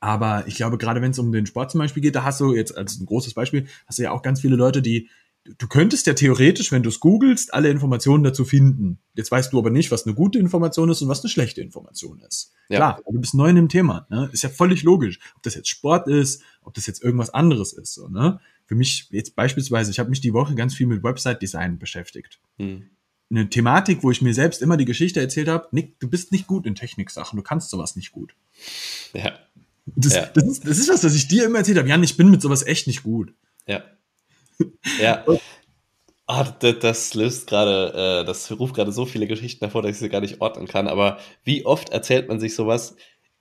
aber 0.01 0.47
ich 0.47 0.57
glaube, 0.57 0.79
gerade 0.79 1.03
wenn 1.03 1.11
es 1.11 1.19
um 1.19 1.31
den 1.31 1.47
Sport 1.47 1.71
zum 1.71 1.79
Beispiel 1.79 2.03
geht, 2.03 2.17
da 2.17 2.25
hast 2.25 2.41
du 2.41 2.55
jetzt 2.55 2.77
als 2.77 2.99
ein 2.99 3.07
großes 3.07 3.35
Beispiel, 3.35 3.67
hast 3.87 3.99
du 3.99 4.03
ja 4.03 4.11
auch 4.11 4.23
ganz 4.23 4.41
viele 4.41 4.57
Leute, 4.57 4.81
die, 4.83 5.09
du 5.45 5.69
könntest 5.69 6.07
ja 6.07 6.15
theoretisch, 6.15 6.73
wenn 6.73 6.83
du 6.83 6.89
es 6.89 7.01
googelst, 7.01 7.53
alle 7.53 7.71
Informationen 7.71 8.25
dazu 8.25 8.45
finden. 8.45 8.99
Jetzt 9.15 9.31
weißt 9.31 9.53
du 9.53 9.59
aber 9.59 9.71
nicht, 9.71 9.91
was 9.91 10.07
eine 10.07 10.15
gute 10.15 10.39
Information 10.39 10.89
ist 10.91 11.03
und 11.03 11.09
was 11.09 11.23
eine 11.23 11.31
schlechte 11.31 11.61
Information 11.61 12.21
ist. 12.21 12.53
Ja. 12.71 12.79
Klar, 12.79 13.03
du 13.07 13.21
bist 13.21 13.35
neu 13.35 13.51
in 13.51 13.57
dem 13.57 13.69
Thema, 13.69 14.07
ne? 14.11 14.31
Ist 14.33 14.43
ja 14.43 14.49
völlig 14.49 14.83
logisch. 14.83 15.19
Ob 15.37 15.43
das 15.43 15.55
jetzt 15.55 15.69
Sport 15.69 16.09
ist, 16.09 16.43
ob 16.63 16.73
das 16.75 16.87
jetzt 16.87 17.03
irgendwas 17.03 17.31
anderes 17.31 17.73
ist, 17.73 17.95
so, 17.95 18.09
ne? 18.09 18.41
Für 18.67 18.77
mich 18.77 19.09
jetzt 19.11 19.35
beispielsweise, 19.35 19.91
ich 19.91 19.99
habe 19.99 20.11
mich 20.11 20.21
die 20.21 20.33
Woche 20.33 20.55
ganz 20.55 20.75
viel 20.75 20.87
mit 20.87 21.03
Website-Design 21.03 21.79
beschäftigt. 21.79 22.41
Hm 22.59 22.85
eine 23.31 23.49
Thematik, 23.49 24.03
wo 24.03 24.11
ich 24.11 24.23
mir 24.23 24.35
selbst 24.35 24.61
immer 24.61 24.77
die 24.77 24.85
Geschichte 24.85 25.21
erzählt 25.21 25.49
habe, 25.49 25.69
Nick, 25.71 26.01
du 26.01 26.11
bist 26.11 26.33
nicht 26.33 26.47
gut 26.47 26.67
in 26.67 26.75
Techniksachen, 26.75 27.37
du 27.37 27.43
kannst 27.43 27.71
sowas 27.71 27.95
nicht 27.97 28.11
gut. 28.11 28.35
Ja. 29.15 29.39
Das, 29.97 30.15
ja. 30.15 30.27
das, 30.27 30.45
ist, 30.45 30.67
das 30.67 30.79
ist 30.79 30.89
was, 30.89 31.05
was 31.05 31.15
ich 31.15 31.29
dir 31.29 31.45
immer 31.47 31.59
erzählt 31.59 31.79
habe. 31.79 31.89
Jan, 31.89 32.03
ich 32.03 32.17
bin 32.17 32.31
mit 32.31 32.43
sowas 32.43 32.67
echt 32.67 32.87
nicht 32.87 33.03
gut. 33.03 33.35
Ja. 33.67 33.83
Ja. 35.01 35.25
Ah, 36.33 36.45
das, 36.61 36.79
das 36.79 37.15
löst 37.15 37.49
gerade, 37.49 38.21
äh, 38.23 38.25
das 38.25 38.53
ruft 38.53 38.77
gerade 38.77 38.93
so 38.93 39.05
viele 39.05 39.27
Geschichten 39.27 39.65
hervor, 39.65 39.83
dass 39.83 39.91
ich 39.91 39.99
sie 39.99 40.09
gar 40.09 40.21
nicht 40.21 40.41
ordnen 40.41 40.69
kann. 40.69 40.87
Aber 40.87 41.19
wie 41.43 41.67
oft 41.67 41.89
erzählt 41.89 42.29
man 42.29 42.39
sich 42.39 42.55
sowas? 42.55 42.95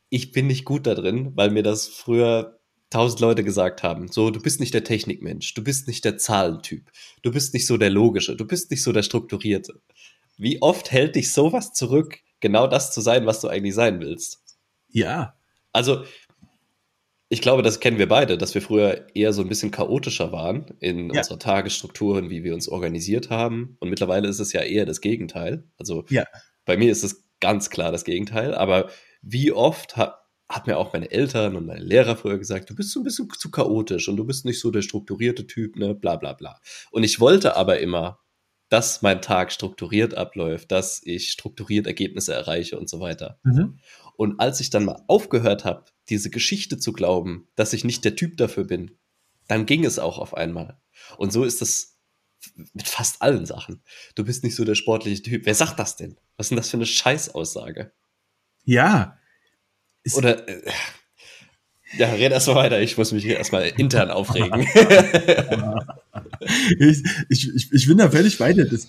Ich 0.10 0.32
bin 0.32 0.48
nicht 0.48 0.65
gut 0.65 0.88
da 0.88 0.96
drin, 0.96 1.34
weil 1.36 1.51
mir 1.51 1.62
das 1.62 1.88
früher 1.88 2.60
tausend 2.89 3.20
Leute 3.20 3.44
gesagt 3.44 3.84
haben. 3.84 4.08
So, 4.12 4.32
du 4.32 4.41
bist 4.41 4.60
nicht 4.60 4.74
der 4.74 4.84
Technikmensch, 4.84 5.53
du 5.53 5.63
bist 5.63 5.88
nicht 5.88 6.03
der 6.03 6.18
Zahlentyp, 6.18 6.89
du 7.22 7.32
bist 7.32 7.53
nicht 7.53 7.68
so 7.68 7.77
der 7.77 7.91
Logische, 7.91 8.36
du 8.36 8.46
bist 8.46 8.72
nicht 8.72 8.82
so 8.82 8.91
der 8.91 9.03
Strukturierte. 9.03 9.79
Wie 10.38 10.60
oft 10.62 10.91
hält 10.91 11.15
dich 11.15 11.32
sowas 11.32 11.74
zurück, 11.74 12.18
genau 12.39 12.65
das 12.65 12.91
zu 12.91 13.01
sein, 13.01 13.27
was 13.27 13.41
du 13.41 13.50
eigentlich 13.50 13.75
sein 13.75 14.00
willst? 14.00 14.39
Ja. 14.89 15.36
Also, 15.74 16.06
ich 17.29 17.41
glaube, 17.41 17.62
das 17.62 17.79
kennen 17.79 18.00
wir 18.00 18.07
beide, 18.07 18.38
dass 18.38 18.53
wir 18.55 18.62
früher 18.62 19.07
eher 19.13 19.33
so 19.33 19.41
ein 19.43 19.50
bisschen 19.50 19.71
chaotischer 19.71 20.31
waren 20.31 20.65
in 20.79 21.12
Ja. 21.12 21.19
unserer 21.21 21.39
Tagesstrukturen, 21.39 22.29
wie 22.29 22.43
wir 22.43 22.53
uns 22.55 22.67
organisiert 22.67 23.29
haben. 23.29 23.77
Und 23.79 23.89
mittlerweile 23.89 24.27
ist 24.27 24.39
es 24.39 24.51
ja 24.51 24.62
eher 24.62 24.86
das 24.86 25.00
Gegenteil. 25.01 25.63
Also 25.77 26.05
Ja. 26.09 26.25
bei 26.65 26.75
mir 26.75 26.91
ist 26.91 27.03
es 27.03 27.27
ganz 27.39 27.69
klar 27.69 27.91
das 27.91 28.03
Gegenteil. 28.03 28.53
Aber 28.55 28.89
wie 29.21 29.51
oft 29.51 29.95
hat, 29.95 30.15
hat 30.50 30.65
mir 30.65 30.77
auch 30.77 30.91
meine 30.93 31.12
Eltern 31.12 31.55
und 31.55 31.67
meine 31.67 31.83
Lehrer 31.83 32.15
früher 32.15 32.39
gesagt, 32.39 32.69
du 32.71 32.75
bist 32.75 32.91
so 32.91 33.00
ein 33.01 33.03
bisschen 33.03 33.29
zu 33.38 33.51
chaotisch 33.51 34.09
und 34.09 34.17
du 34.17 34.25
bist 34.25 34.45
nicht 34.45 34.59
so 34.59 34.71
der 34.71 34.81
strukturierte 34.81 35.45
Typ, 35.45 35.75
ne, 35.75 35.93
bla 35.93 36.15
bla 36.15 36.33
bla. 36.33 36.59
Und 36.89 37.03
ich 37.03 37.19
wollte 37.19 37.55
aber 37.55 37.79
immer, 37.79 38.17
dass 38.69 39.03
mein 39.03 39.21
Tag 39.21 39.51
strukturiert 39.51 40.15
abläuft, 40.15 40.71
dass 40.71 41.01
ich 41.03 41.29
strukturiert 41.29 41.86
Ergebnisse 41.86 42.33
erreiche 42.33 42.79
und 42.79 42.89
so 42.89 43.00
weiter. 43.00 43.39
Mhm. 43.43 43.77
Und 44.15 44.39
als 44.39 44.59
ich 44.59 44.69
dann 44.71 44.86
mal 44.86 45.03
aufgehört 45.07 45.65
habe, 45.65 45.86
diese 46.10 46.30
Geschichte 46.30 46.78
zu 46.78 46.94
glauben, 46.94 47.48
dass 47.56 47.74
ich 47.74 47.84
nicht 47.84 48.04
der 48.06 48.16
Typ 48.16 48.38
dafür 48.38 48.66
bin, 48.66 48.98
dann 49.48 49.66
ging 49.66 49.86
es 49.86 50.00
auch 50.00 50.18
auf 50.18 50.36
einmal. 50.36 50.82
Und 51.18 51.32
so 51.32 51.44
ist 51.44 51.62
es 51.62 51.98
mit 52.74 52.88
fast 52.88 53.22
allen 53.22 53.46
Sachen. 53.46 53.84
Du 54.16 54.24
bist 54.24 54.44
nicht 54.44 54.56
so 54.56 54.63
der 54.63 54.75
sportliche 54.75 55.22
Typ. 55.22 55.46
Wer 55.46 55.56
sagt 55.56 55.80
das 55.80 55.96
denn? 55.96 56.20
Was 56.38 56.46
ist 56.46 56.50
denn 56.51 56.58
das 56.58 56.70
für 56.70 56.78
eine 56.78 56.86
Scheißaussage? 56.86 57.92
Ja. 58.63 59.20
Oder 60.13 60.48
äh, 60.48 60.72
ja, 62.00 62.12
red 62.12 62.32
erst 62.32 62.48
mal 62.48 62.56
weiter. 62.56 62.82
Ich 62.82 62.98
muss 62.98 63.12
mich 63.12 63.25
erstmal 63.25 63.63
intern 63.75 64.10
aufregen. 64.10 64.62
ich, 66.79 67.03
ich, 67.27 67.74
ich, 67.74 67.88
bin 67.88 67.98
da 67.98 68.10
völlig 68.10 68.38
bei 68.38 68.53
dir. 68.53 68.70
Das, 68.70 68.88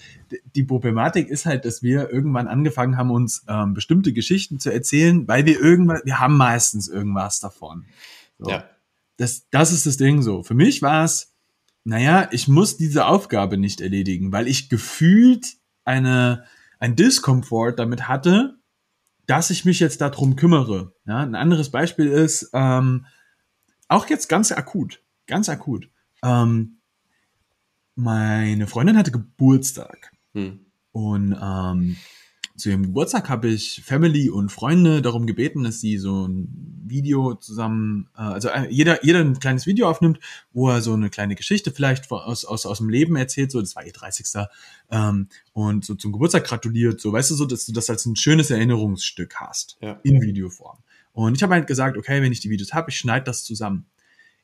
die 0.55 0.63
Problematik 0.63 1.29
ist 1.29 1.45
halt, 1.45 1.65
dass 1.65 1.83
wir 1.83 2.11
irgendwann 2.11 2.47
angefangen 2.47 2.97
haben, 2.97 3.11
uns 3.11 3.45
ähm, 3.49 3.75
bestimmte 3.75 4.13
Geschichten 4.13 4.61
zu 4.61 4.73
erzählen, 4.73 5.27
weil 5.27 5.45
wir 5.45 5.59
irgendwas, 5.61 6.03
wir 6.05 6.21
haben 6.21 6.37
meistens 6.37 6.87
irgendwas 6.87 7.41
davon. 7.41 7.85
So. 8.39 8.51
ja. 8.51 8.65
Das, 9.17 9.49
das 9.51 9.73
ist 9.73 9.87
das 9.87 9.97
Ding 9.97 10.23
so. 10.23 10.45
Für 10.45 10.55
mich 10.55 10.81
war 10.81 11.05
es, 11.05 11.35
naja, 11.83 12.29
ich 12.31 12.47
muss 12.47 12.77
diese 12.77 13.07
Aufgabe 13.07 13.59
nicht 13.59 13.81
erledigen, 13.81 14.31
weil 14.31 14.47
ich 14.47 14.69
gefühlt 14.69 15.47
eine, 15.85 16.45
ein 16.79 16.95
Diskomfort 16.95 17.73
damit 17.73 18.07
hatte, 18.07 18.60
dass 19.31 19.51
ich 19.51 19.65
mich 19.65 19.79
jetzt 19.79 20.01
darum 20.01 20.35
kümmere. 20.35 20.93
Ja, 21.07 21.19
ein 21.19 21.37
anderes 21.37 21.71
Beispiel 21.71 22.09
ist, 22.09 22.51
ähm, 22.53 23.07
auch 23.87 24.09
jetzt 24.09 24.29
ganz 24.29 24.51
akut, 24.51 25.05
ganz 25.29 25.49
akut. 25.49 25.89
Ähm, 26.25 26.81
meine 27.95 28.67
Freundin 28.67 28.99
hatte 28.99 29.13
Geburtstag 29.13 30.11
Hm. 30.35 30.67
und 30.91 31.37
ähm, 31.41 31.97
zu 32.61 32.69
ihrem 32.71 32.85
Geburtstag 32.85 33.29
habe 33.29 33.49
ich 33.49 33.83
Family 33.85 34.31
und 34.31 34.51
Freunde 34.51 35.03
darum 35.03 35.27
gebeten, 35.27 35.65
dass 35.65 35.81
sie 35.81 35.99
so 35.99 36.29
ein 36.29 36.49
Video 36.87 37.35
zusammen, 37.35 38.09
äh, 38.17 38.21
also 38.23 38.49
äh, 38.49 38.69
jeder, 38.71 39.05
jeder 39.05 39.21
ein 39.21 39.39
kleines 39.39 39.67
Video 39.67 39.89
aufnimmt, 39.89 40.21
wo 40.53 40.69
er 40.69 40.81
so 40.81 40.93
eine 40.93 41.11
kleine 41.11 41.35
Geschichte 41.35 41.73
vielleicht 41.73 42.11
aus, 42.11 42.45
aus, 42.45 42.67
aus 42.67 42.79
dem 42.79 42.89
Leben 42.89 43.17
erzählt, 43.17 43.51
so, 43.51 43.61
das 43.61 43.75
war 43.77 43.85
ihr 43.85 43.93
30. 43.93 44.27
Ähm, 44.91 45.29
und 45.53 45.85
so 45.85 45.95
zum 45.95 46.13
Geburtstag 46.13 46.45
gratuliert, 46.45 47.01
so, 47.01 47.13
weißt 47.13 47.31
du, 47.31 47.35
so, 47.35 47.47
dass 47.47 47.67
du 47.67 47.73
das 47.73 47.91
als 47.91 48.07
ein 48.07 48.17
schönes 48.17 48.51
Erinnerungsstück 48.51 49.37
hast 49.37 49.79
Ja. 49.81 49.99
in 50.03 50.21
Videoform. 50.23 50.79
Und 51.13 51.37
ich 51.37 51.43
habe 51.43 51.55
halt 51.55 51.67
gesagt, 51.67 51.97
okay, 51.97 52.23
wenn 52.23 52.33
ich 52.33 52.41
die 52.41 52.51
Videos 52.51 52.73
habe, 52.73 52.91
ich 52.91 52.97
schneide 52.97 53.25
das 53.25 53.45
zusammen. 53.45 53.87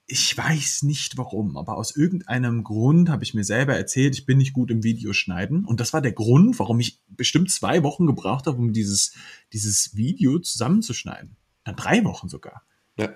Ich 0.08 0.36
weiß 0.38 0.84
nicht 0.84 1.16
warum, 1.16 1.56
aber 1.56 1.76
aus 1.76 1.96
irgendeinem 1.96 2.62
Grund 2.62 3.08
habe 3.08 3.24
ich 3.24 3.34
mir 3.34 3.42
selber 3.42 3.74
erzählt, 3.76 4.14
ich 4.14 4.24
bin 4.24 4.38
nicht 4.38 4.52
gut 4.52 4.70
im 4.70 4.84
Videoschneiden. 4.84 5.64
Und 5.64 5.80
das 5.80 5.92
war 5.92 6.00
der 6.00 6.12
Grund, 6.12 6.58
warum 6.60 6.78
ich 6.78 7.00
bestimmt 7.08 7.50
zwei 7.50 7.82
Wochen 7.82 8.06
gebraucht 8.06 8.46
habe, 8.46 8.58
um 8.58 8.72
dieses, 8.72 9.14
dieses 9.52 9.96
Video 9.96 10.38
zusammenzuschneiden. 10.38 11.36
Dann 11.64 11.74
drei 11.74 12.04
Wochen 12.04 12.28
sogar. 12.28 12.62
Ja. 12.96 13.14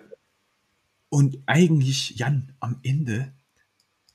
Und 1.10 1.38
eigentlich, 1.46 2.16
Jan, 2.16 2.52
am 2.58 2.80
Ende 2.82 3.32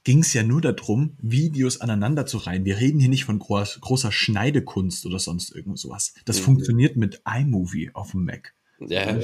ging 0.04 0.20
es 0.20 0.34
ja 0.34 0.44
nur 0.44 0.62
darum, 0.62 1.18
Videos 1.22 1.82
aneinander 1.82 2.26
zu 2.26 2.38
reihen. 2.38 2.66
Wir 2.66 2.78
reden 2.78 3.00
hier 3.00 3.10
nicht 3.10 3.26
von 3.26 3.40
groß, 3.40 3.80
großer 3.82 4.12
Schneidekunst 4.12 5.06
oder 5.06 5.20
sonst 5.20 5.56
irgend 5.56 5.80
sowas. 5.80 6.14
Das 6.26 6.40
Mhm. 6.40 6.44
funktioniert 6.44 6.96
mit 6.98 7.22
iMovie 7.26 7.92
auf 7.94 8.12
dem 8.12 8.26
Mac. 8.26 8.54
Ja. 8.80 9.20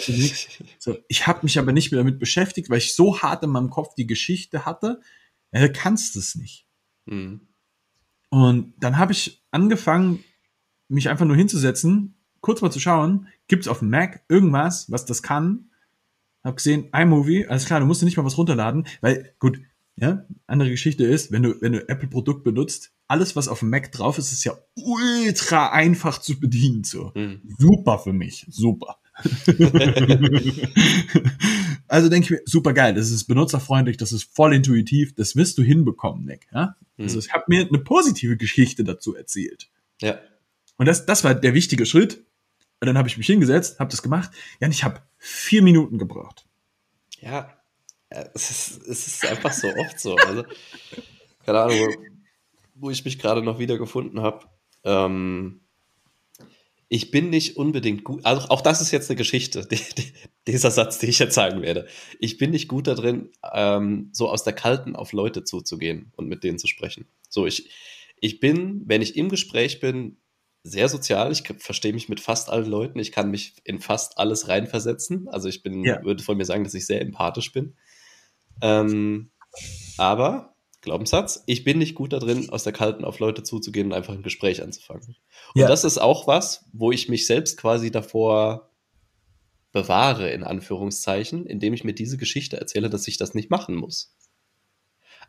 So, 0.79 0.97
ich 1.07 1.27
habe 1.27 1.39
mich 1.43 1.59
aber 1.59 1.71
nicht 1.71 1.91
mehr 1.91 1.99
damit 1.99 2.19
beschäftigt, 2.19 2.69
weil 2.69 2.77
ich 2.77 2.95
so 2.95 3.21
hart 3.21 3.43
in 3.43 3.49
meinem 3.49 3.69
Kopf 3.69 3.95
die 3.95 4.07
Geschichte 4.07 4.65
hatte. 4.65 5.01
Ja, 5.51 5.61
du 5.61 5.71
kannst 5.71 6.15
es 6.15 6.35
nicht. 6.35 6.67
Hm. 7.07 7.41
Und 8.29 8.73
dann 8.79 8.97
habe 8.97 9.11
ich 9.11 9.43
angefangen, 9.51 10.23
mich 10.87 11.09
einfach 11.09 11.25
nur 11.25 11.35
hinzusetzen, 11.35 12.15
kurz 12.39 12.61
mal 12.61 12.71
zu 12.71 12.79
schauen, 12.79 13.27
gibt's 13.47 13.67
auf 13.67 13.79
dem 13.79 13.89
Mac 13.89 14.23
irgendwas, 14.29 14.89
was 14.91 15.05
das 15.05 15.21
kann? 15.21 15.69
Hab 16.43 16.57
gesehen, 16.57 16.89
iMovie, 16.93 17.45
alles 17.47 17.65
klar, 17.65 17.79
du 17.79 17.85
musst 17.85 18.01
dir 18.01 18.05
nicht 18.05 18.17
mal 18.17 18.25
was 18.25 18.37
runterladen, 18.37 18.87
weil, 19.01 19.35
gut, 19.39 19.61
ja, 19.95 20.25
andere 20.47 20.69
Geschichte 20.69 21.03
ist, 21.03 21.31
wenn 21.31 21.43
du, 21.43 21.61
wenn 21.61 21.73
du 21.73 21.87
Apple-Produkt 21.87 22.43
benutzt, 22.43 22.93
alles, 23.07 23.35
was 23.35 23.47
auf 23.47 23.59
dem 23.59 23.69
Mac 23.69 23.91
drauf 23.91 24.17
ist, 24.17 24.31
ist 24.31 24.43
ja 24.43 24.57
ultra 24.75 25.71
einfach 25.71 26.19
zu 26.19 26.39
bedienen, 26.39 26.83
so. 26.83 27.13
Hm. 27.13 27.41
Super 27.57 27.99
für 27.99 28.13
mich, 28.13 28.45
super. 28.49 28.97
also 31.87 32.09
denke 32.09 32.25
ich 32.25 32.31
mir, 32.31 32.41
super 32.45 32.73
geil, 32.73 32.93
das 32.93 33.11
ist 33.11 33.25
benutzerfreundlich, 33.25 33.97
das 33.97 34.11
ist 34.11 34.33
voll 34.33 34.55
intuitiv, 34.55 35.13
das 35.15 35.35
wirst 35.35 35.57
du 35.57 35.63
hinbekommen, 35.63 36.25
Nick. 36.25 36.47
Ja? 36.53 36.75
Also 36.97 37.15
Hm. 37.15 37.19
ich 37.19 37.33
habe 37.33 37.43
mir 37.47 37.67
eine 37.67 37.79
positive 37.79 38.37
Geschichte 38.37 38.83
dazu 38.83 39.15
erzählt. 39.15 39.69
Ja. 40.01 40.19
Und 40.77 40.87
das, 40.87 41.05
das 41.05 41.23
war 41.23 41.35
der 41.35 41.53
wichtige 41.53 41.85
Schritt. 41.85 42.23
Und 42.79 42.87
dann 42.87 42.97
habe 42.97 43.07
ich 43.07 43.17
mich 43.17 43.27
hingesetzt, 43.27 43.79
habe 43.79 43.91
das 43.91 44.01
gemacht. 44.01 44.31
Ja, 44.59 44.65
und 44.65 44.73
ich 44.73 44.83
habe 44.83 45.01
vier 45.19 45.61
Minuten 45.61 45.99
gebraucht. 45.99 46.47
Ja, 47.19 47.55
ja, 48.11 48.25
es 48.33 48.49
ist, 48.49 48.87
es 48.87 49.07
ist 49.07 49.27
einfach 49.27 49.53
so 49.53 49.67
oft 49.75 49.99
so. 49.99 50.15
Also, 50.15 50.43
keine 51.45 51.59
Ahnung, 51.59 51.77
wo, 51.77 51.93
wo 52.73 52.89
ich 52.89 53.05
mich 53.05 53.19
gerade 53.19 53.43
noch 53.43 53.59
wieder 53.59 53.77
gefunden 53.77 54.21
habe. 54.21 54.47
Ähm, 54.83 55.60
ich 56.93 57.09
bin 57.09 57.29
nicht 57.29 57.55
unbedingt 57.55 58.03
gut, 58.03 58.25
also 58.25 58.49
auch 58.49 58.59
das 58.59 58.81
ist 58.81 58.91
jetzt 58.91 59.09
eine 59.09 59.15
Geschichte, 59.15 59.65
die, 59.71 59.77
die, 59.97 60.11
dieser 60.45 60.71
Satz, 60.71 60.99
den 60.99 61.09
ich 61.09 61.19
jetzt 61.19 61.33
sagen 61.33 61.61
werde. 61.61 61.87
Ich 62.19 62.37
bin 62.37 62.51
nicht 62.51 62.67
gut 62.67 62.87
darin, 62.87 63.29
ähm, 63.53 64.09
so 64.11 64.29
aus 64.29 64.43
der 64.43 64.51
Kalten 64.51 64.97
auf 64.97 65.13
Leute 65.13 65.45
zuzugehen 65.45 66.11
und 66.17 66.27
mit 66.27 66.43
denen 66.43 66.59
zu 66.59 66.67
sprechen. 66.67 67.07
So, 67.29 67.47
ich, 67.47 67.69
ich 68.19 68.41
bin, 68.41 68.81
wenn 68.87 69.01
ich 69.01 69.15
im 69.15 69.29
Gespräch 69.29 69.79
bin, 69.79 70.17
sehr 70.63 70.89
sozial. 70.89 71.31
Ich 71.31 71.43
verstehe 71.59 71.93
mich 71.93 72.09
mit 72.09 72.19
fast 72.19 72.49
allen 72.49 72.69
Leuten. 72.69 72.99
Ich 72.99 73.13
kann 73.13 73.31
mich 73.31 73.53
in 73.63 73.79
fast 73.79 74.17
alles 74.19 74.49
reinversetzen. 74.49 75.29
Also 75.29 75.47
ich 75.47 75.63
bin, 75.63 75.85
Ja. 75.85 76.03
würde 76.03 76.21
von 76.21 76.37
mir 76.37 76.45
sagen, 76.45 76.65
dass 76.65 76.73
ich 76.73 76.85
sehr 76.85 77.01
empathisch 77.01 77.53
bin. 77.53 77.77
Ähm, 78.61 79.31
aber, 79.97 80.50
Glaubenssatz, 80.81 81.43
ich 81.45 81.63
bin 81.63 81.77
nicht 81.77 81.95
gut 81.95 82.11
darin, 82.13 82.49
aus 82.49 82.63
der 82.63 82.73
Kalten 82.73 83.05
auf 83.05 83.19
Leute 83.19 83.43
zuzugehen 83.43 83.87
und 83.87 83.93
einfach 83.93 84.13
ein 84.13 84.23
Gespräch 84.23 84.63
anzufangen. 84.63 85.15
Und 85.53 85.61
Ja. 85.61 85.67
das 85.67 85.83
ist 85.83 85.99
auch 85.99 86.27
was, 86.27 86.65
wo 86.73 86.91
ich 86.91 87.07
mich 87.07 87.27
selbst 87.27 87.57
quasi 87.57 87.91
davor 87.91 88.69
bewahre, 89.71 90.29
in 90.31 90.43
Anführungszeichen, 90.43 91.45
indem 91.45 91.73
ich 91.73 91.83
mir 91.83 91.93
diese 91.93 92.17
Geschichte 92.17 92.57
erzähle, 92.57 92.89
dass 92.89 93.07
ich 93.07 93.17
das 93.17 93.33
nicht 93.33 93.49
machen 93.49 93.75
muss. 93.75 94.13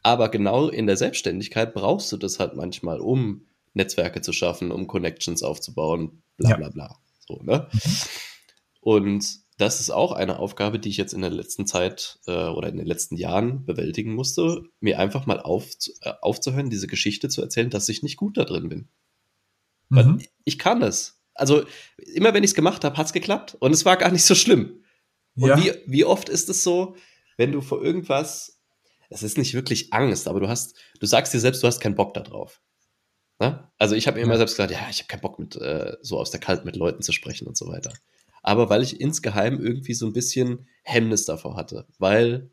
Aber 0.03 0.29
genau 0.31 0.69
in 0.69 0.87
der 0.87 0.97
Selbstständigkeit 0.97 1.75
brauchst 1.75 2.11
du 2.11 2.17
das 2.17 2.41
halt 2.41 2.55
manchmal, 2.57 3.01
um 3.01 3.47
Netzwerke 3.75 4.21
zu 4.21 4.33
schaffen, 4.33 4.73
um 4.73 4.87
Connections 4.87 5.43
aufzubauen, 5.43 6.23
bla 6.39 6.57
bla 6.57 6.71
bla. 6.71 6.99
So, 7.27 7.41
ne? 7.43 7.69
Und 8.81 9.25
das 9.63 9.81
ist 9.81 9.91
auch 9.91 10.13
eine 10.13 10.39
Aufgabe, 10.39 10.79
die 10.79 10.89
ich 10.91 10.97
jetzt 10.97 11.15
in 11.15 11.21
der 11.23 11.31
letzten 11.31 11.67
Zeit 11.67 12.19
äh, 12.27 12.33
oder 12.49 12.69
in 12.69 12.77
den 12.77 12.87
letzten 12.87 13.17
Jahren 13.17 13.65
bewältigen 13.65 14.15
musste, 14.15 14.65
mir 14.81 14.99
einfach 14.99 15.25
mal 15.27 15.41
auf, 15.41 15.71
äh, 16.03 16.13
aufzuhören, 16.21 16.69
diese 16.69 16.87
Geschichte 16.89 17.29
zu 17.29 17.41
erzählen, 17.41 17.71
dass 17.71 17.89
ich 17.89 18.03
nicht 18.03 18.17
gut 18.17 18.37
da 18.37 18.45
drin 18.45 18.69
bin. 18.69 18.89
Weil 19.89 20.05
Mhm. 20.07 20.23
ich 20.45 20.59
kann 20.59 20.83
es. 20.83 21.21
Also 21.35 21.65
immer 22.15 22.35
wenn 22.35 22.45
ich 22.45 22.51
es 22.51 22.55
gemacht 22.55 22.85
habe, 22.85 22.97
hat 22.97 23.07
es 23.07 23.13
geklappt 23.13 23.57
und 23.61 23.73
es 23.73 23.85
war 23.85 23.97
gar 23.97 24.11
nicht 24.11 24.25
so 24.25 24.35
schlimm. 24.35 24.85
Und 25.37 25.49
Ja. 25.49 25.57
wie, 25.59 25.73
wie 25.87 26.05
oft 26.05 26.29
ist 26.29 26.49
es 26.51 26.63
so, 26.63 26.97
wenn 27.39 27.53
du 27.53 27.61
vor 27.61 27.83
irgendwas, 27.83 28.61
es 29.11 29.23
ist 29.23 29.39
nicht 29.39 29.55
wirklich 29.55 29.93
Angst, 29.93 30.29
aber 30.29 30.41
du 30.41 30.49
hast, 30.49 30.77
du 31.01 31.07
sagst 31.07 31.33
dir 31.33 31.41
selbst, 31.41 31.63
du 31.63 31.67
hast 31.67 31.81
keinen 31.81 31.95
Bock 31.95 32.15
da 32.15 32.21
drauf. 32.21 32.61
Ne? 33.39 33.71
Also 33.79 33.95
ich 33.95 34.07
habe 34.07 34.19
mir 34.19 34.25
immer 34.25 34.37
selbst 34.37 34.55
gesagt, 34.57 34.73
ja, 34.73 34.87
ich 34.91 34.99
habe 34.99 35.09
keinen 35.09 35.21
Bock 35.23 35.39
mit 35.39 35.57
äh, 35.57 35.97
so 36.03 36.19
aus 36.19 36.31
der 36.31 36.41
Kalt 36.41 36.65
mit 36.65 36.77
Leuten 36.77 37.03
zu 37.03 37.13
sprechen 37.13 37.47
und 37.47 37.57
so 37.57 37.69
weiter. 37.69 37.93
Aber 38.43 38.69
weil 38.69 38.83
ich 38.83 39.01
insgeheim 39.01 39.61
irgendwie 39.61 39.95
so 39.95 40.07
ein 40.07 40.13
bisschen 40.13 40.67
Hemmnis 40.83 41.25
davor 41.25 41.57
hatte, 41.57 41.87
weil 41.99 42.51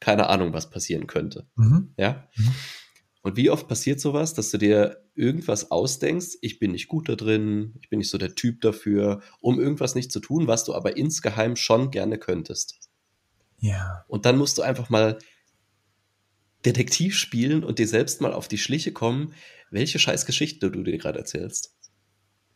keine 0.00 0.28
Ahnung, 0.28 0.52
was 0.52 0.70
passieren 0.70 1.06
könnte. 1.06 1.46
Mhm. 1.56 1.92
Ja. 1.96 2.28
Mhm. 2.36 2.54
Und 3.22 3.36
wie 3.36 3.50
oft 3.50 3.68
passiert 3.68 4.00
sowas, 4.00 4.32
dass 4.32 4.50
du 4.50 4.56
dir 4.56 5.04
irgendwas 5.14 5.70
ausdenkst, 5.70 6.38
ich 6.40 6.58
bin 6.58 6.72
nicht 6.72 6.88
gut 6.88 7.08
da 7.10 7.16
drin, 7.16 7.74
ich 7.82 7.90
bin 7.90 7.98
nicht 7.98 8.08
so 8.08 8.16
der 8.16 8.34
Typ 8.34 8.62
dafür, 8.62 9.20
um 9.40 9.60
irgendwas 9.60 9.94
nicht 9.94 10.10
zu 10.10 10.20
tun, 10.20 10.46
was 10.46 10.64
du 10.64 10.74
aber 10.74 10.96
insgeheim 10.96 11.56
schon 11.56 11.90
gerne 11.90 12.16
könntest. 12.16 12.78
Ja. 13.58 14.04
Und 14.08 14.24
dann 14.24 14.38
musst 14.38 14.56
du 14.56 14.62
einfach 14.62 14.88
mal 14.88 15.18
Detektiv 16.64 17.16
spielen 17.16 17.62
und 17.62 17.78
dir 17.78 17.88
selbst 17.88 18.20
mal 18.20 18.32
auf 18.32 18.48
die 18.48 18.58
Schliche 18.58 18.92
kommen, 18.92 19.34
welche 19.70 19.98
scheiß 19.98 20.24
Geschichte 20.24 20.70
du 20.70 20.82
dir 20.82 20.98
gerade 20.98 21.18
erzählst. 21.18 21.76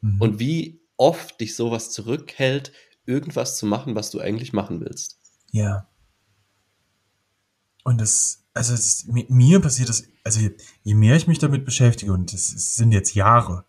Mhm. 0.01 0.21
Und 0.21 0.39
wie 0.39 0.81
oft 0.97 1.41
dich 1.41 1.57
sowas 1.57 1.91
zurückhält, 1.91 2.73
irgendwas 3.07 3.57
zu 3.57 3.67
machen, 3.67 3.95
was 3.95 4.11
du 4.11 4.21
eigentlich 4.21 4.53
machen 4.53 4.81
willst. 4.81 5.19
ja. 5.53 5.89
und 7.85 8.01
das, 8.01 8.45
also 8.55 8.73
das, 8.73 9.07
mir 9.07 9.61
passiert 9.61 9.89
das, 9.89 10.05
also 10.25 10.41
je 10.83 10.95
mehr 10.95 11.17
ich 11.17 11.27
mich 11.27 11.39
damit 11.39 11.65
beschäftige, 11.65 12.13
und 12.13 12.33
das 12.33 12.49
sind 12.49 12.93
jetzt 12.93 13.15
Jahre, 13.15 13.65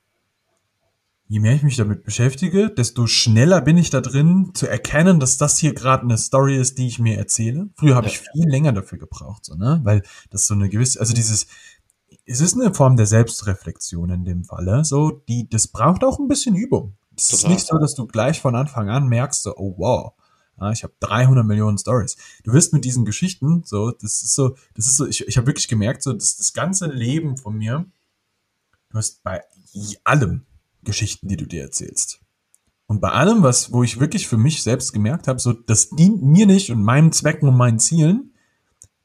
je 1.27 1.39
mehr 1.39 1.55
ich 1.55 1.63
mich 1.63 1.75
damit 1.75 2.03
beschäftige, 2.03 2.69
desto 2.69 3.07
schneller 3.07 3.61
bin 3.61 3.77
ich 3.77 3.89
da 3.89 4.01
drin, 4.01 4.51
zu 4.53 4.67
erkennen, 4.67 5.19
dass 5.19 5.37
das 5.37 5.57
hier 5.57 5.73
gerade 5.73 6.03
eine 6.03 6.17
Story 6.17 6.57
ist, 6.57 6.77
die 6.77 6.87
ich 6.87 6.99
mir 6.99 7.17
erzähle. 7.17 7.69
Früher 7.75 7.95
habe 7.95 8.07
ich 8.07 8.19
viel 8.19 8.47
länger 8.47 8.73
dafür 8.73 8.99
gebraucht, 8.99 9.45
so, 9.45 9.55
ne? 9.55 9.81
Weil 9.83 10.03
das 10.29 10.47
so 10.47 10.53
eine 10.53 10.69
gewisse, 10.69 10.99
also 10.99 11.13
dieses, 11.13 11.47
es 12.25 12.41
ist 12.41 12.59
eine 12.59 12.73
Form 12.73 12.95
der 12.95 13.05
Selbstreflexion 13.05 14.09
in 14.11 14.25
dem 14.25 14.43
Falle, 14.43 14.85
so, 14.85 15.11
die, 15.27 15.49
das 15.49 15.67
braucht 15.67 16.03
auch 16.03 16.19
ein 16.19 16.27
bisschen 16.27 16.55
Übung. 16.55 16.95
Es 17.17 17.31
ist 17.31 17.47
nicht 17.47 17.65
so, 17.65 17.77
dass 17.77 17.95
du 17.95 18.07
gleich 18.07 18.41
von 18.41 18.55
Anfang 18.55 18.89
an 18.89 19.07
merkst, 19.07 19.43
so, 19.43 19.55
oh 19.55 19.75
wow, 19.77 20.13
ja, 20.59 20.71
ich 20.71 20.83
habe 20.83 20.93
300 20.99 21.45
Millionen 21.45 21.77
Stories. 21.77 22.15
Du 22.43 22.53
wirst 22.53 22.73
mit 22.73 22.85
diesen 22.85 23.05
Geschichten, 23.05 23.63
so, 23.65 23.91
das 23.91 24.21
ist 24.21 24.35
so, 24.35 24.55
das 24.73 24.87
ist 24.87 24.97
so, 24.97 25.05
ich, 25.05 25.27
ich 25.27 25.37
habe 25.37 25.47
wirklich 25.47 25.67
gemerkt, 25.67 26.03
so, 26.03 26.13
dass 26.13 26.37
das 26.37 26.53
ganze 26.53 26.87
Leben 26.87 27.37
von 27.37 27.57
mir, 27.57 27.85
du 28.89 28.97
hast 28.97 29.21
bei 29.23 29.43
allem 30.03 30.45
Geschichten, 30.83 31.27
die 31.27 31.37
du 31.37 31.45
dir 31.45 31.63
erzählst. 31.63 32.21
Und 32.87 33.01
bei 33.01 33.09
allem, 33.11 33.43
was, 33.43 33.71
wo 33.71 33.83
ich 33.83 33.99
wirklich 33.99 34.27
für 34.27 34.37
mich 34.37 34.63
selbst 34.63 34.93
gemerkt 34.93 35.27
habe, 35.27 35.39
so, 35.39 35.53
das 35.53 35.89
dient 35.89 36.21
mir 36.21 36.45
nicht 36.45 36.69
und 36.71 36.83
meinen 36.83 37.11
Zwecken 37.11 37.49
und 37.49 37.57
meinen 37.57 37.79
Zielen. 37.79 38.33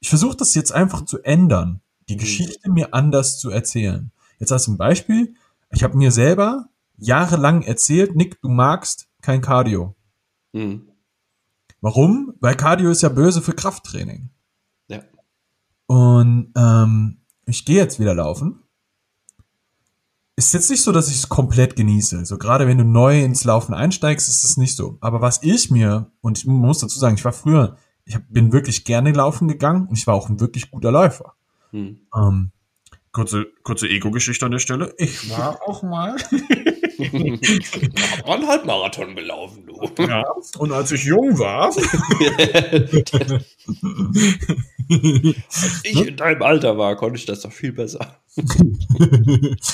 Ich 0.00 0.11
versuche 0.11 0.37
das 0.37 0.55
jetzt 0.55 0.73
einfach 0.73 1.05
zu 1.05 1.23
ändern, 1.23 1.81
die 2.09 2.14
mhm. 2.14 2.21
Geschichte 2.21 2.71
mir 2.71 2.95
anders 2.95 3.38
zu 3.38 3.50
erzählen. 3.50 4.12
Jetzt 4.38 4.52
als 4.52 4.69
ein 4.69 4.76
Beispiel, 4.76 5.35
ich 5.71 5.83
habe 5.83 5.97
mir 5.97 6.12
selber 6.12 6.69
jahrelang 7.00 7.62
erzählt, 7.62 8.16
Nick, 8.16 8.40
du 8.42 8.49
magst 8.49 9.09
kein 9.23 9.40
Cardio. 9.40 9.97
Mhm. 10.52 10.88
Warum? 11.80 12.35
Weil 12.40 12.57
Cardio 12.57 12.90
ist 12.90 13.02
ja 13.02 13.09
böse 13.09 13.42
für 13.42 13.54
Krafttraining. 13.54 14.30
Ja. 14.88 15.02
Und 15.87 16.52
ähm, 16.57 17.23
ich 17.47 17.64
gehe 17.64 17.76
jetzt 17.76 17.99
wieder 17.99 18.14
laufen 18.14 18.62
ist 20.40 20.54
jetzt 20.54 20.71
nicht 20.71 20.83
so, 20.83 20.90
dass 20.90 21.09
ich 21.09 21.16
es 21.16 21.28
komplett 21.28 21.76
genieße. 21.76 22.16
So 22.16 22.19
also 22.19 22.38
gerade 22.38 22.66
wenn 22.66 22.78
du 22.78 22.85
neu 22.85 23.23
ins 23.23 23.45
Laufen 23.45 23.75
einsteigst, 23.75 24.28
ist 24.28 24.42
es 24.42 24.57
nicht 24.57 24.75
so. 24.75 24.97
Aber 25.00 25.21
was 25.21 25.42
ich 25.42 25.71
mir, 25.71 26.11
und 26.23 26.38
ich 26.38 26.47
muss 26.47 26.78
dazu 26.78 26.99
sagen, 26.99 27.16
ich 27.16 27.25
war 27.25 27.33
früher, 27.33 27.76
ich 28.04 28.14
hab, 28.14 28.23
bin 28.30 28.50
wirklich 28.50 28.85
gerne 28.85 29.12
laufen 29.12 29.49
gegangen 29.49 29.87
und 29.87 29.99
ich 29.99 30.07
war 30.07 30.14
auch 30.14 30.30
ein 30.30 30.40
wirklich 30.40 30.71
guter 30.71 30.90
Läufer. 30.90 31.35
Hm. 31.73 32.00
Ähm, 32.16 32.52
kurze 33.12 33.47
kurze 33.62 33.88
Ego-Geschichte 33.88 34.47
an 34.47 34.52
der 34.52 34.61
Stelle. 34.61 34.95
Ich 34.97 35.30
war 35.30 35.61
auch 35.66 35.83
mal 35.83 36.16
einen 38.25 38.47
Halbmarathon 38.47 39.14
gelaufen, 39.16 39.66
du. 39.66 40.02
Ja, 40.02 40.25
und 40.59 40.73
als 40.73 40.92
ich 40.92 41.04
jung 41.04 41.38
war. 41.38 41.66
als 41.66 41.76
ich 45.85 46.07
in 46.07 46.16
deinem 46.16 46.42
Alter 46.42 46.76
war, 46.78 46.97
konnte 46.97 47.19
ich 47.19 47.26
das 47.26 47.40
doch 47.40 47.52
viel 47.52 47.73
besser. 47.73 48.21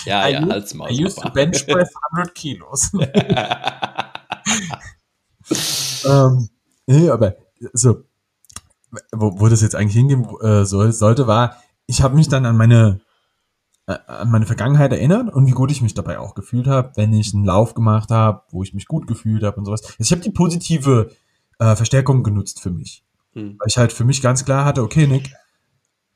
ja, 0.04 0.28
I 0.28 0.32
ja, 0.32 0.40
als 0.48 0.74
Maus. 0.74 0.90
I 0.90 1.04
used 1.04 1.18
to 1.20 1.30
bench 1.30 1.66
press 1.66 1.92
100 2.12 2.34
Kilos. 2.34 2.90
ähm, 6.04 6.48
nee, 6.86 7.08
aber 7.08 7.36
so, 7.72 8.04
wo, 9.12 9.40
wo 9.40 9.48
das 9.48 9.62
jetzt 9.62 9.74
eigentlich 9.74 9.96
hingehen 9.96 10.26
äh, 10.42 10.64
soll, 10.64 10.92
sollte, 10.92 11.26
war, 11.26 11.62
ich 11.86 12.02
habe 12.02 12.16
mich 12.16 12.28
dann 12.28 12.46
an 12.46 12.56
meine 12.56 13.00
an 13.86 14.30
meine 14.30 14.46
Vergangenheit 14.46 14.92
erinnert 14.92 15.32
und 15.32 15.46
wie 15.46 15.52
gut 15.52 15.70
ich 15.70 15.80
mich 15.80 15.94
dabei 15.94 16.18
auch 16.18 16.34
gefühlt 16.34 16.66
habe, 16.66 16.90
wenn 16.96 17.12
ich 17.12 17.32
einen 17.32 17.44
Lauf 17.44 17.74
gemacht 17.74 18.10
habe, 18.10 18.42
wo 18.50 18.62
ich 18.62 18.74
mich 18.74 18.86
gut 18.86 19.06
gefühlt 19.06 19.44
habe 19.44 19.56
und 19.58 19.64
sowas. 19.64 19.82
Also 19.84 19.96
ich 20.00 20.10
habe 20.10 20.22
die 20.22 20.30
positive 20.30 21.10
äh, 21.58 21.76
Verstärkung 21.76 22.22
genutzt 22.24 22.60
für 22.60 22.70
mich. 22.70 23.04
Hm. 23.34 23.56
Weil 23.58 23.68
ich 23.68 23.78
halt 23.78 23.92
für 23.92 24.04
mich 24.04 24.22
ganz 24.22 24.44
klar 24.44 24.64
hatte, 24.64 24.82
okay, 24.82 25.06
Nick, 25.06 25.32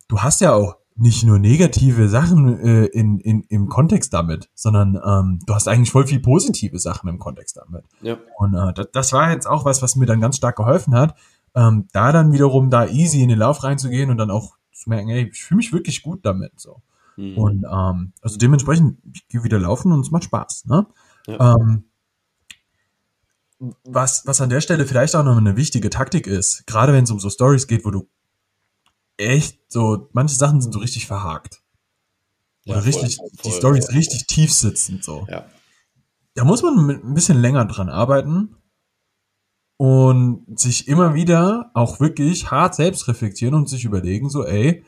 du 0.09 0.19
hast 0.19 0.41
ja 0.41 0.53
auch 0.53 0.77
nicht 0.97 1.25
nur 1.25 1.39
negative 1.39 2.09
Sachen 2.09 2.59
äh, 2.59 2.87
in, 2.87 3.21
in, 3.21 3.43
im 3.49 3.69
Kontext 3.69 4.13
damit, 4.13 4.50
sondern 4.54 5.00
ähm, 5.02 5.39
du 5.47 5.54
hast 5.54 5.69
eigentlich 5.69 5.93
voll 5.93 6.06
viel 6.06 6.21
positive 6.21 6.78
Sachen 6.78 7.09
im 7.09 7.19
Kontext 7.19 7.56
damit. 7.56 7.85
Ja. 8.02 8.19
Und 8.37 8.54
äh, 8.54 8.73
das, 8.75 8.89
das 8.93 9.13
war 9.13 9.30
jetzt 9.30 9.47
auch 9.47 9.65
was, 9.65 9.80
was 9.80 9.97
mir 9.97 10.06
dann 10.06 10.21
ganz 10.21 10.37
stark 10.37 10.56
geholfen 10.56 10.95
hat, 10.95 11.15
ähm, 11.54 11.87
da 11.93 12.13
dann 12.13 12.33
wiederum 12.33 12.69
da 12.69 12.87
easy 12.87 13.23
in 13.23 13.28
den 13.28 13.39
Lauf 13.39 13.63
reinzugehen 13.63 14.11
und 14.11 14.19
dann 14.19 14.30
auch 14.30 14.56
zu 14.73 14.91
merken, 14.91 15.09
ey, 15.11 15.30
ich 15.33 15.43
fühle 15.43 15.59
mich 15.59 15.73
wirklich 15.73 16.02
gut 16.02 16.21
damit. 16.25 16.59
So. 16.59 16.83
Mhm. 17.16 17.38
Und 17.38 17.64
ähm, 17.70 18.12
also 18.23 18.36
dementsprechend, 18.36 18.99
ich 19.12 19.28
gehe 19.28 19.44
wieder 19.44 19.58
laufen 19.58 19.92
und 19.92 20.00
es 20.00 20.10
macht 20.10 20.25
Spaß. 20.25 20.66
Ne? 20.66 20.86
Ja. 21.26 21.56
Ähm, 21.56 21.84
was, 23.84 24.26
was 24.26 24.40
an 24.40 24.49
der 24.49 24.60
Stelle 24.60 24.86
vielleicht 24.86 25.14
auch 25.14 25.25
noch 25.25 25.36
eine 25.36 25.56
wichtige 25.56 25.90
Taktik 25.90 26.26
ist, 26.26 26.66
gerade 26.66 26.92
wenn 26.92 27.04
es 27.04 27.10
um 27.10 27.20
so 27.20 27.28
Stories 27.28 27.66
geht, 27.66 27.84
wo 27.84 27.90
du 27.90 28.08
echt 29.18 29.60
so, 29.68 30.08
manche 30.12 30.34
Sachen 30.34 30.60
sind 30.62 30.73
so 30.73 30.78
richtig 30.78 31.06
verhakt. 31.06 31.62
Oder 32.66 32.76
ja, 32.76 32.80
richtig, 32.80 33.16
voll, 33.16 33.30
die 33.44 33.52
Stories 33.52 33.86
voll. 33.86 33.96
richtig 33.96 34.26
tief 34.26 34.52
sitzen, 34.52 35.00
so. 35.02 35.26
Ja. 35.28 35.46
Da 36.34 36.44
muss 36.44 36.62
man 36.62 36.88
ein 36.88 37.14
bisschen 37.14 37.38
länger 37.40 37.66
dran 37.66 37.88
arbeiten 37.88 38.56
und 39.76 40.58
sich 40.58 40.88
immer 40.88 41.14
wieder 41.14 41.70
auch 41.75 42.00
wirklich 42.00 42.50
hart 42.50 42.75
selbst 42.75 43.08
reflektieren 43.08 43.54
und 43.54 43.68
sich 43.68 43.84
überlegen, 43.84 44.30
so, 44.30 44.46
ey, 44.46 44.84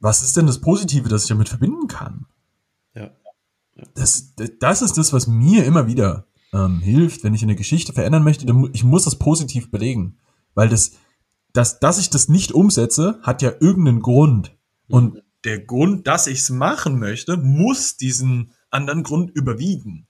was 0.00 0.22
ist 0.22 0.36
denn 0.36 0.46
das 0.46 0.60
Positive, 0.60 1.08
das 1.08 1.24
ich 1.24 1.28
damit 1.28 1.48
verbinden 1.48 1.86
kann? 1.86 2.26
Ja. 2.94 3.10
ja. 3.76 3.84
Das, 3.94 4.34
das 4.58 4.82
ist 4.82 4.98
das, 4.98 5.12
was 5.12 5.26
mir 5.26 5.64
immer 5.64 5.86
wieder 5.86 6.26
ähm, 6.52 6.80
hilft, 6.80 7.22
wenn 7.22 7.34
ich 7.34 7.42
eine 7.42 7.56
Geschichte 7.56 7.92
verändern 7.92 8.24
möchte. 8.24 8.46
Dann, 8.46 8.70
ich 8.72 8.82
muss 8.82 9.04
das 9.04 9.16
positiv 9.16 9.70
belegen. 9.70 10.18
Weil 10.54 10.68
das, 10.68 10.92
das, 11.52 11.78
dass 11.80 11.98
ich 11.98 12.10
das 12.10 12.28
nicht 12.28 12.52
umsetze, 12.52 13.18
hat 13.22 13.42
ja 13.42 13.52
irgendeinen 13.60 14.00
Grund. 14.00 14.56
Mhm. 14.88 14.94
Und 14.94 15.22
der 15.44 15.60
Grund, 15.60 16.06
dass 16.06 16.26
ich 16.26 16.40
es 16.40 16.50
machen 16.50 16.98
möchte, 16.98 17.36
muss 17.36 17.96
diesen 17.96 18.52
anderen 18.70 19.02
Grund 19.02 19.30
überwiegen. 19.30 20.06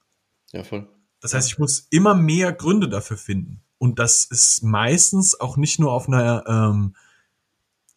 Ja, 0.53 0.64
voll. 0.64 0.88
Das 1.20 1.35
heißt, 1.35 1.48
ich 1.48 1.59
muss 1.59 1.87
immer 1.90 2.14
mehr 2.14 2.53
Gründe 2.53 2.88
dafür 2.88 3.16
finden. 3.16 3.62
Und 3.79 3.98
das 3.98 4.24
ist 4.24 4.62
meistens 4.62 5.38
auch 5.38 5.57
nicht 5.57 5.79
nur 5.79 5.92
auf 5.92 6.09
einer 6.09 6.44
ähm, 6.46 6.94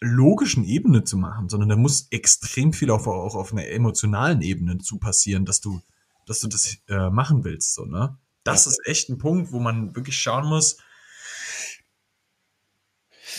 logischen 0.04 0.66
Ebene 0.66 1.04
zu 1.04 1.18
machen, 1.18 1.48
sondern 1.48 1.70
da 1.70 1.76
muss 1.76 2.08
extrem 2.12 2.74
viel 2.74 2.92
auch, 2.92 3.08
auch 3.08 3.36
auf 3.36 3.54
einer 3.54 3.68
emotionalen 3.68 4.42
Ebene 4.42 4.78
zu 4.80 4.98
passieren, 4.98 5.46
dass 5.46 5.62
du, 5.62 5.82
dass 6.26 6.42
du 6.42 6.48
das 6.48 6.78
äh, 6.89 7.10
machen 7.10 7.44
willst, 7.44 7.74
so, 7.74 7.86
ne? 7.86 8.18
Das 8.44 8.66
ja. 8.66 8.72
ist 8.72 8.82
echt 8.86 9.10
ein 9.10 9.18
Punkt, 9.18 9.54
wo 9.54 9.60
man 9.60 9.96
wirklich 9.96 10.18
schauen 10.18 10.48
muss, 10.48 10.78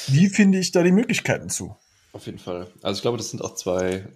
wie 0.07 0.31
finde 0.31 0.59
ich 0.59 0.73
da 0.73 0.83
die 0.83 0.93
Möglichkeiten 0.93 1.51
zu? 1.51 1.77
Auf 2.13 2.27
jeden 2.27 2.39
Fall. 2.39 2.69
Also 2.83 2.99
ich 2.99 3.03
glaube, 3.03 3.19
das 3.19 3.31
sind 3.31 3.43
auch 3.43 3.55
zwei 3.55 4.09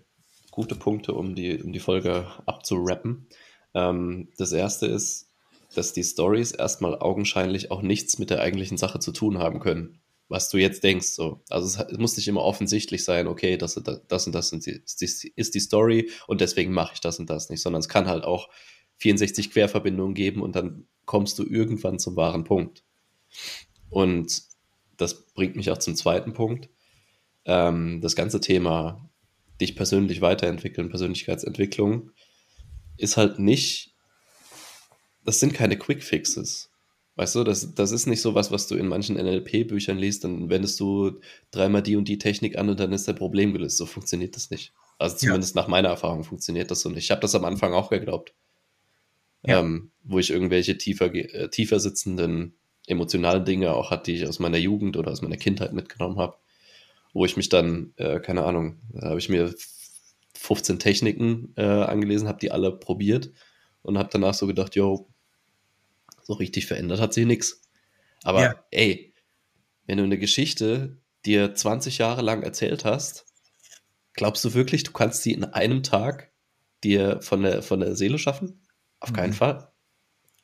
gute 0.51 0.75
Punkte, 0.75 1.13
um 1.13 1.35
die, 1.35 1.63
um 1.63 1.73
die 1.73 1.81
Folge 1.81 2.27
abzurappen. 2.47 3.27
Ähm, 3.75 4.29
das 4.39 4.53
erste 4.53 4.87
ist, 4.87 5.29
dass 5.75 5.93
die 5.93 6.05
Stories 6.05 6.53
erstmal 6.53 6.99
augenscheinlich 6.99 7.71
auch 7.71 7.83
nichts 7.83 8.19
mit 8.19 8.31
der 8.31 8.41
eigentlichen 8.41 8.79
Sache 8.79 9.01
zu 9.01 9.13
tun 9.13 9.39
haben 9.39 9.61
können 9.61 10.01
was 10.29 10.49
du 10.49 10.59
jetzt 10.59 10.85
denkst. 10.85 11.09
So. 11.09 11.43
Also 11.49 11.83
es, 11.83 11.99
muss 11.99 12.17
nicht 12.17 12.29
immer 12.29 12.43
offensichtlich 12.43 13.05
sein, 13.05 13.27
okay, 13.27 13.57
das, 13.57 13.81
das 14.09 14.27
und 14.27 14.35
das 14.35 14.53
ist 14.53 15.01
die, 15.01 15.33
ist 15.35 15.55
die 15.55 15.61
Story 15.61 16.11
und 16.27 16.41
deswegen 16.41 16.73
mache 16.73 16.95
ich 16.95 17.01
das 17.01 17.19
und 17.19 17.31
das 17.31 17.51
nicht, 17.51 17.62
sondern 17.62 17.81
es 17.81 17.88
kann 17.88 18.07
halt 18.07 18.25
auch 18.25 18.49
64 18.99 19.51
Querverbindungen 19.51 20.14
geben 20.14 20.43
und 20.43 20.55
dann 20.55 20.87
kommst 21.05 21.38
du 21.38 21.45
irgendwann 21.45 21.99
zum 21.99 22.17
wahren 22.17 22.45
Punkt. 22.45 22.85
Und 23.88 24.43
das 24.97 25.27
bringt 25.33 25.57
mich 25.57 25.71
auch 25.71 25.79
zum 25.79 25.95
zweiten 25.97 26.35
Punkt. 26.35 26.69
Ähm, 27.45 28.01
das 28.01 28.17
ganze 28.17 28.41
Thema 28.41 29.09
dich 29.61 29.75
persönlich 29.75 30.21
weiterentwickeln, 30.21 30.91
Persönlichkeitsentwicklung, 30.91 32.11
ist 32.97 33.17
halt 33.17 33.38
nicht, 33.38 33.95
das 35.25 35.41
sind 35.41 35.55
keine 35.55 35.79
Quick 35.79 36.03
Fixes. 36.03 36.71
Weißt 37.19 37.35
du, 37.35 37.43
das, 37.43 37.75
das 37.75 37.91
ist 37.91 38.07
nicht 38.07 38.23
so 38.23 38.37
was, 38.37 38.53
was 38.53 38.69
du 38.69 38.77
in 38.77 38.87
manchen 38.87 39.17
NLP-Büchern 39.17 39.99
liest, 39.99 40.23
dann 40.23 40.51
wendest 40.51 40.79
du 40.79 41.19
dreimal 41.51 41.83
die 41.83 41.97
und 41.97 42.07
die 42.07 42.17
Technik 42.17 42.57
an 42.57 42.69
und 42.71 42.79
dann 42.79 42.93
ist 42.93 43.09
dein 43.09 43.17
Problem 43.17 43.53
gelöst. 43.53 43.77
So 43.77 43.87
funktioniert 43.87 44.37
das 44.37 44.51
nicht. 44.51 44.73
Also 44.99 45.17
zumindest 45.17 45.57
ja. 45.57 45.63
nach 45.63 45.67
meiner 45.67 45.89
Erfahrung 45.89 46.23
funktioniert 46.23 46.71
das 46.71 46.81
so 46.81 46.91
nicht. 46.91 47.03
Ich 47.03 47.11
habe 47.11 47.21
das 47.21 47.35
am 47.35 47.45
Anfang 47.45 47.75
auch 47.75 47.91
geglaubt. 47.91 48.35
Ja. 49.43 49.59
Ähm, 49.59 49.91
wo 50.05 50.21
ich 50.21 50.31
irgendwelche 50.31 50.79
tiefer, 50.79 51.13
äh, 51.13 51.49
tiefer 51.49 51.81
sitzenden 51.81 52.55
emotionalen 52.87 53.45
Dinge 53.45 53.73
auch 53.75 53.91
hatte, 53.91 54.13
die 54.13 54.19
ich 54.19 54.29
aus 54.29 54.39
meiner 54.39 54.59
Jugend 54.59 54.97
oder 54.97 55.11
aus 55.11 55.21
meiner 55.21 55.37
Kindheit 55.37 55.73
mitgenommen 55.73 56.19
habe. 56.21 56.37
Wo 57.15 57.25
ich 57.25 57.37
mich 57.37 57.49
dann, 57.49 57.95
äh, 57.97 58.21
keine 58.21 58.45
Ahnung, 58.45 58.77
da 58.93 59.09
habe 59.09 59.19
ich 59.19 59.29
mir 59.29 59.53
15 60.35 60.79
Techniken 60.79 61.53
äh, 61.57 61.65
angelesen, 61.65 62.29
habe 62.29 62.39
die 62.39 62.53
alle 62.53 62.71
probiert 62.71 63.33
und 63.83 63.99
habe 63.99 64.09
danach 64.13 64.35
so 64.35 64.47
gedacht, 64.47 64.77
yo, 64.77 65.09
so 66.29 66.35
richtig 66.35 66.67
verändert 66.67 67.01
hat 67.01 67.14
sich 67.14 67.27
nichts. 67.27 67.62
Aber 68.23 68.43
ja. 68.43 68.64
ey, 68.71 69.14
wenn 69.87 69.99
du 69.99 70.05
eine 70.05 70.19
Geschichte 70.19 70.99
dir 71.25 71.55
20 71.55 71.99
Jahre 71.99 72.23
lang 72.23 72.43
erzählt 72.43 72.85
hast, 72.85 73.25
glaubst 74.12 74.45
du 74.45 74.53
wirklich, 74.55 74.83
du 74.83 74.93
kannst 74.93 75.23
sie 75.23 75.33
in 75.33 75.45
einem 75.45 75.83
Tag 75.83 76.31
dir 76.85 77.21
von 77.23 77.43
der, 77.43 77.62
von 77.62 77.81
der 77.81 77.97
Seele 77.97 78.19
schaffen? 78.19 78.61
Auf 79.01 79.12
keinen 79.12 79.31
mhm. 79.31 79.37
Fall. 79.37 79.73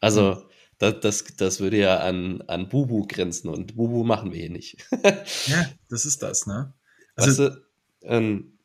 Also, 0.00 0.48
Das, 0.78 1.00
das, 1.00 1.24
das 1.36 1.60
würde 1.60 1.78
ja 1.78 1.98
an, 1.98 2.42
an 2.48 2.68
Bubu 2.68 3.06
grenzen 3.06 3.48
und 3.48 3.76
Bubu 3.76 4.02
machen 4.04 4.32
wir 4.32 4.40
hier 4.40 4.50
nicht. 4.50 4.78
ja, 5.46 5.66
das 5.88 6.04
ist 6.04 6.22
das, 6.22 6.46
ne? 6.46 6.74
Also, 7.14 7.28
weißt 7.28 7.38
du, 7.38 7.64
ähm, 8.02 8.58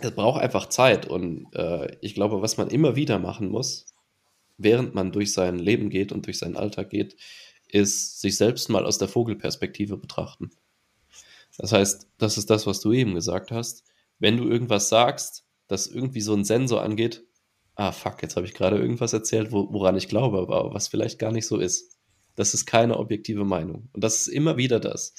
das 0.00 0.14
braucht 0.14 0.40
einfach 0.40 0.68
Zeit 0.68 1.06
und 1.06 1.48
äh, 1.54 1.96
ich 2.02 2.14
glaube, 2.14 2.40
was 2.40 2.56
man 2.56 2.68
immer 2.68 2.94
wieder 2.94 3.18
machen 3.18 3.48
muss, 3.48 3.86
während 4.58 4.94
man 4.94 5.12
durch 5.12 5.32
sein 5.32 5.58
Leben 5.58 5.88
geht 5.88 6.12
und 6.12 6.26
durch 6.26 6.38
seinen 6.38 6.56
Alltag 6.56 6.90
geht, 6.90 7.16
ist 7.68 8.20
sich 8.20 8.36
selbst 8.36 8.68
mal 8.68 8.84
aus 8.84 8.98
der 8.98 9.08
Vogelperspektive 9.08 9.96
betrachten. 9.96 10.50
Das 11.56 11.72
heißt, 11.72 12.08
das 12.18 12.38
ist 12.38 12.50
das, 12.50 12.66
was 12.66 12.80
du 12.80 12.92
eben 12.92 13.14
gesagt 13.14 13.50
hast. 13.50 13.84
Wenn 14.18 14.36
du 14.36 14.48
irgendwas 14.48 14.88
sagst, 14.88 15.44
das 15.66 15.86
irgendwie 15.86 16.20
so 16.20 16.34
ein 16.34 16.44
Sensor 16.44 16.82
angeht, 16.82 17.24
ah 17.74 17.92
fuck, 17.92 18.22
jetzt 18.22 18.36
habe 18.36 18.46
ich 18.46 18.54
gerade 18.54 18.78
irgendwas 18.78 19.12
erzählt, 19.12 19.52
wo, 19.52 19.72
woran 19.72 19.96
ich 19.96 20.08
glaube, 20.08 20.38
aber 20.38 20.74
was 20.74 20.88
vielleicht 20.88 21.18
gar 21.18 21.32
nicht 21.32 21.46
so 21.46 21.58
ist. 21.58 21.96
Das 22.34 22.54
ist 22.54 22.66
keine 22.66 22.98
objektive 22.98 23.44
Meinung. 23.44 23.88
Und 23.92 24.02
das 24.02 24.16
ist 24.16 24.28
immer 24.28 24.56
wieder 24.56 24.80
das, 24.80 25.14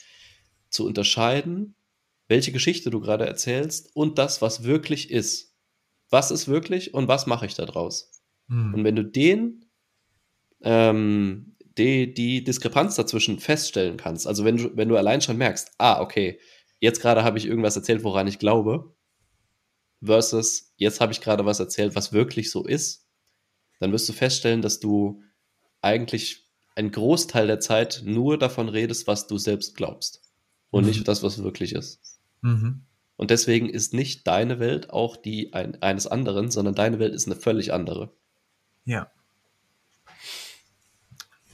zu 0.70 0.86
unterscheiden, 0.86 1.76
welche 2.28 2.52
Geschichte 2.52 2.90
du 2.90 3.00
gerade 3.00 3.26
erzählst 3.26 3.96
und 3.96 4.18
das, 4.18 4.42
was 4.42 4.64
wirklich 4.64 5.10
ist. 5.10 5.56
Was 6.10 6.32
ist 6.32 6.48
wirklich 6.48 6.94
und 6.94 7.08
was 7.08 7.28
mache 7.28 7.46
ich 7.46 7.56
da 7.56 7.66
draus? 7.66 8.19
Hm. 8.50 8.74
Und 8.74 8.84
wenn 8.84 8.96
du 8.96 9.04
den, 9.04 9.66
ähm, 10.62 11.56
die, 11.78 12.14
die 12.14 12.44
Diskrepanz 12.44 12.96
dazwischen 12.96 13.40
feststellen 13.40 13.98
kannst, 13.98 14.28
also 14.28 14.44
wenn 14.44 14.58
du, 14.58 14.76
wenn 14.76 14.90
du 14.90 14.98
allein 14.98 15.22
schon 15.22 15.38
merkst, 15.38 15.72
ah, 15.78 16.02
okay, 16.02 16.40
jetzt 16.80 17.02
gerade 17.02 17.24
habe 17.24 17.38
ich 17.38 17.46
irgendwas 17.46 17.76
erzählt, 17.76 18.04
woran 18.04 18.28
ich 18.28 18.40
glaube, 18.40 18.94
versus 20.04 20.74
jetzt 20.78 21.00
habe 21.00 21.12
ich 21.12 21.22
gerade 21.22 21.46
was 21.46 21.60
erzählt, 21.60 21.96
was 21.96 22.12
wirklich 22.14 22.52
so 22.52 22.66
ist, 22.66 23.06
dann 23.80 23.92
wirst 23.92 24.10
du 24.10 24.14
feststellen, 24.14 24.62
dass 24.62 24.80
du 24.80 25.22
eigentlich 25.82 26.50
einen 26.76 26.92
Großteil 26.92 27.48
der 27.48 27.60
Zeit 27.60 28.02
nur 28.06 28.38
davon 28.38 28.70
redest, 28.70 29.08
was 29.08 29.28
du 29.28 29.38
selbst 29.38 29.76
glaubst 29.76 30.22
und 30.70 30.84
mhm. 30.84 30.90
nicht 30.90 31.08
das, 31.08 31.24
was 31.24 31.44
wirklich 31.44 31.74
ist. 31.74 32.20
Mhm. 32.42 32.86
Und 33.16 33.32
deswegen 33.32 33.70
ist 33.70 33.94
nicht 33.94 34.28
deine 34.28 34.60
Welt 34.60 34.92
auch 34.92 35.18
die 35.18 35.54
ein, 35.54 35.82
eines 35.82 36.08
anderen, 36.08 36.52
sondern 36.52 36.76
deine 36.76 37.00
Welt 37.00 37.14
ist 37.14 37.26
eine 37.26 37.36
völlig 37.36 37.74
andere. 37.74 38.14
Ja. 38.90 39.12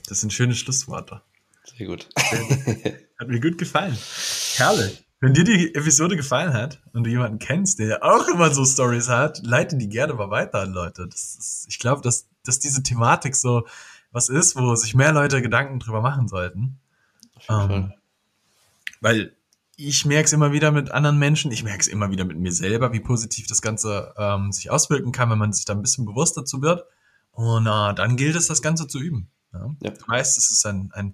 Das 0.08 0.22
sind 0.22 0.32
schöne 0.32 0.56
Schlussworte. 0.56 1.22
Sehr 1.66 1.86
gut. 1.86 2.08
Hat 2.16 3.28
mir 3.28 3.42
gut 3.42 3.58
gefallen. 3.58 3.98
Herrlich. 4.56 5.04
Wenn 5.20 5.34
dir 5.34 5.44
die 5.44 5.76
Episode 5.76 6.16
gefallen 6.16 6.54
hat 6.54 6.82
und 6.94 7.04
du 7.04 7.10
jemanden 7.10 7.40
kennst, 7.40 7.80
der 7.80 8.06
auch 8.06 8.30
immer 8.30 8.54
so 8.54 8.64
Stories 8.64 9.10
hat, 9.10 9.42
leite 9.44 9.76
die 9.76 9.90
gerne 9.90 10.14
mal 10.14 10.30
weiter 10.30 10.62
an 10.62 10.72
Leute. 10.72 11.10
Das 11.10 11.36
ist, 11.36 11.66
ich 11.68 11.78
glaube, 11.78 12.02
dass, 12.02 12.30
dass 12.46 12.60
diese 12.60 12.84
Thematik 12.84 13.36
so 13.36 13.68
was 14.14 14.30
ist, 14.30 14.56
wo 14.56 14.74
sich 14.76 14.96
mehr 14.96 15.12
Leute 15.12 15.42
Gedanken 15.42 15.80
drüber 15.80 16.02
machen 16.02 16.30
sollten. 16.30 16.80
Ähm, 17.50 17.92
weil 19.02 19.36
ich 19.76 20.06
merke 20.06 20.26
es 20.26 20.34
immer 20.34 20.54
wieder 20.54 20.72
mit 20.72 20.92
anderen 20.92 21.20
Menschen, 21.20 21.52
ich 21.52 21.66
merke 21.66 21.82
es 21.82 21.88
immer 21.88 22.12
wieder 22.12 22.24
mit 22.24 22.38
mir 22.38 22.54
selber, 22.54 22.94
wie 22.94 23.02
positiv 23.02 23.48
das 23.48 23.62
Ganze 23.62 24.14
ähm, 24.18 24.54
sich 24.54 24.72
auswirken 24.72 25.12
kann, 25.12 25.30
wenn 25.30 25.38
man 25.38 25.52
sich 25.52 25.66
da 25.66 25.74
ein 25.74 25.82
bisschen 25.82 26.06
bewusster 26.06 26.46
zu 26.46 26.62
wird. 26.62 26.86
Und 27.36 27.68
äh, 27.68 27.94
dann 27.94 28.16
gilt 28.16 28.36
es, 28.36 28.48
das 28.48 28.62
Ganze 28.62 28.88
zu 28.88 29.00
üben. 29.00 29.30
Ja? 29.54 29.76
Ja. 29.84 29.92
Du 29.92 30.08
weißt, 30.08 30.38
das 30.38 30.50
ist 30.50 30.66
ein, 30.66 30.90
ein, 30.94 31.14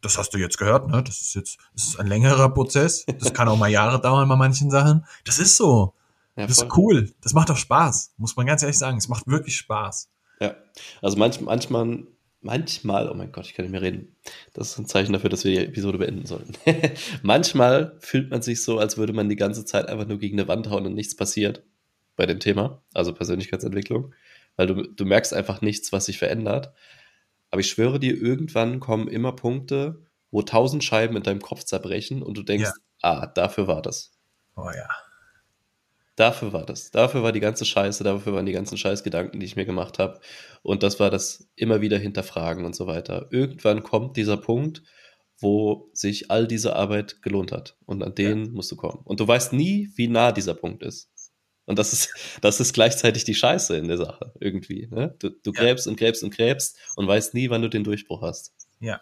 das 0.00 0.18
hast 0.18 0.34
du 0.34 0.38
jetzt 0.38 0.58
gehört, 0.58 0.88
ne? 0.88 1.02
Das 1.02 1.20
ist 1.20 1.34
jetzt, 1.34 1.58
das 1.74 1.88
ist 1.88 2.00
ein 2.00 2.06
längerer 2.06 2.50
Prozess. 2.50 3.04
Das 3.06 3.32
kann 3.32 3.48
auch 3.48 3.58
mal 3.58 3.70
Jahre 3.70 4.00
dauern 4.02 4.28
bei 4.28 4.36
manchen 4.36 4.70
Sachen. 4.70 5.06
Das 5.24 5.38
ist 5.38 5.56
so. 5.56 5.94
Ja, 6.36 6.46
das 6.46 6.58
ist 6.58 6.76
cool. 6.76 7.12
Das 7.22 7.32
macht 7.32 7.50
auch 7.50 7.56
Spaß. 7.56 8.14
Muss 8.16 8.36
man 8.36 8.46
ganz 8.46 8.62
ehrlich 8.62 8.78
sagen. 8.78 8.98
Es 8.98 9.08
macht 9.08 9.26
wirklich 9.26 9.56
Spaß. 9.56 10.10
Ja. 10.40 10.54
Also 11.02 11.16
manch, 11.16 11.40
manchmal, 11.40 12.04
manchmal, 12.42 13.10
oh 13.10 13.14
mein 13.14 13.32
Gott, 13.32 13.46
ich 13.46 13.54
kann 13.54 13.64
nicht 13.64 13.72
mehr 13.72 13.82
reden. 13.82 14.14
Das 14.52 14.70
ist 14.70 14.78
ein 14.78 14.86
Zeichen 14.86 15.12
dafür, 15.12 15.30
dass 15.30 15.44
wir 15.44 15.50
die 15.50 15.66
Episode 15.66 15.98
beenden 15.98 16.26
sollten. 16.26 16.52
manchmal 17.22 17.96
fühlt 18.00 18.30
man 18.30 18.42
sich 18.42 18.62
so, 18.62 18.78
als 18.78 18.98
würde 18.98 19.14
man 19.14 19.28
die 19.28 19.36
ganze 19.36 19.64
Zeit 19.64 19.88
einfach 19.88 20.06
nur 20.06 20.18
gegen 20.18 20.38
eine 20.38 20.46
Wand 20.46 20.70
hauen 20.70 20.86
und 20.86 20.94
nichts 20.94 21.16
passiert 21.16 21.64
bei 22.16 22.26
dem 22.26 22.40
Thema, 22.40 22.82
also 22.94 23.14
Persönlichkeitsentwicklung, 23.14 24.12
weil 24.58 24.66
du, 24.66 24.82
du 24.82 25.06
merkst 25.06 25.32
einfach 25.32 25.62
nichts, 25.62 25.92
was 25.92 26.06
sich 26.06 26.18
verändert. 26.18 26.74
Aber 27.50 27.60
ich 27.60 27.70
schwöre 27.70 27.98
dir, 27.98 28.20
irgendwann 28.20 28.80
kommen 28.80 29.08
immer 29.08 29.32
Punkte, 29.32 30.02
wo 30.30 30.42
tausend 30.42 30.84
Scheiben 30.84 31.16
in 31.16 31.22
deinem 31.22 31.40
Kopf 31.40 31.64
zerbrechen 31.64 32.22
und 32.22 32.36
du 32.36 32.42
denkst, 32.42 32.72
ja. 33.02 33.22
ah, 33.22 33.26
dafür 33.26 33.66
war 33.66 33.80
das. 33.80 34.12
Oh 34.56 34.68
ja. 34.74 34.88
Dafür 36.16 36.52
war 36.52 36.66
das. 36.66 36.90
Dafür 36.90 37.22
war 37.22 37.30
die 37.30 37.40
ganze 37.40 37.64
Scheiße, 37.64 38.02
dafür 38.02 38.34
waren 38.34 38.44
die 38.44 38.52
ganzen 38.52 38.76
Scheißgedanken, 38.76 39.38
die 39.38 39.46
ich 39.46 39.54
mir 39.54 39.64
gemacht 39.64 40.00
habe. 40.00 40.20
Und 40.62 40.82
das 40.82 40.98
war 40.98 41.10
das 41.10 41.48
immer 41.54 41.80
wieder 41.80 41.96
hinterfragen 41.96 42.64
und 42.64 42.74
so 42.74 42.88
weiter. 42.88 43.28
Irgendwann 43.30 43.84
kommt 43.84 44.16
dieser 44.16 44.36
Punkt, 44.36 44.82
wo 45.38 45.88
sich 45.92 46.32
all 46.32 46.48
diese 46.48 46.74
Arbeit 46.74 47.22
gelohnt 47.22 47.52
hat. 47.52 47.76
Und 47.86 48.02
an 48.02 48.16
den 48.16 48.46
ja. 48.46 48.50
musst 48.50 48.72
du 48.72 48.76
kommen. 48.76 49.00
Und 49.04 49.20
du 49.20 49.28
weißt 49.28 49.52
nie, 49.52 49.92
wie 49.94 50.08
nah 50.08 50.32
dieser 50.32 50.54
Punkt 50.54 50.82
ist. 50.82 51.08
Und 51.68 51.78
das 51.78 51.92
ist, 51.92 52.14
das 52.40 52.60
ist 52.60 52.72
gleichzeitig 52.72 53.24
die 53.24 53.34
Scheiße 53.34 53.76
in 53.76 53.88
der 53.88 53.98
Sache, 53.98 54.32
irgendwie. 54.40 54.88
Ne? 54.90 55.14
Du, 55.18 55.28
du 55.28 55.52
ja. 55.52 55.60
gräbst 55.60 55.86
und 55.86 55.96
gräbst 55.96 56.24
und 56.24 56.34
gräbst 56.34 56.78
und 56.96 57.06
weißt 57.06 57.34
nie, 57.34 57.50
wann 57.50 57.62
du 57.62 57.68
den 57.68 57.84
Durchbruch 57.84 58.22
hast. 58.22 58.54
Ja. 58.80 59.00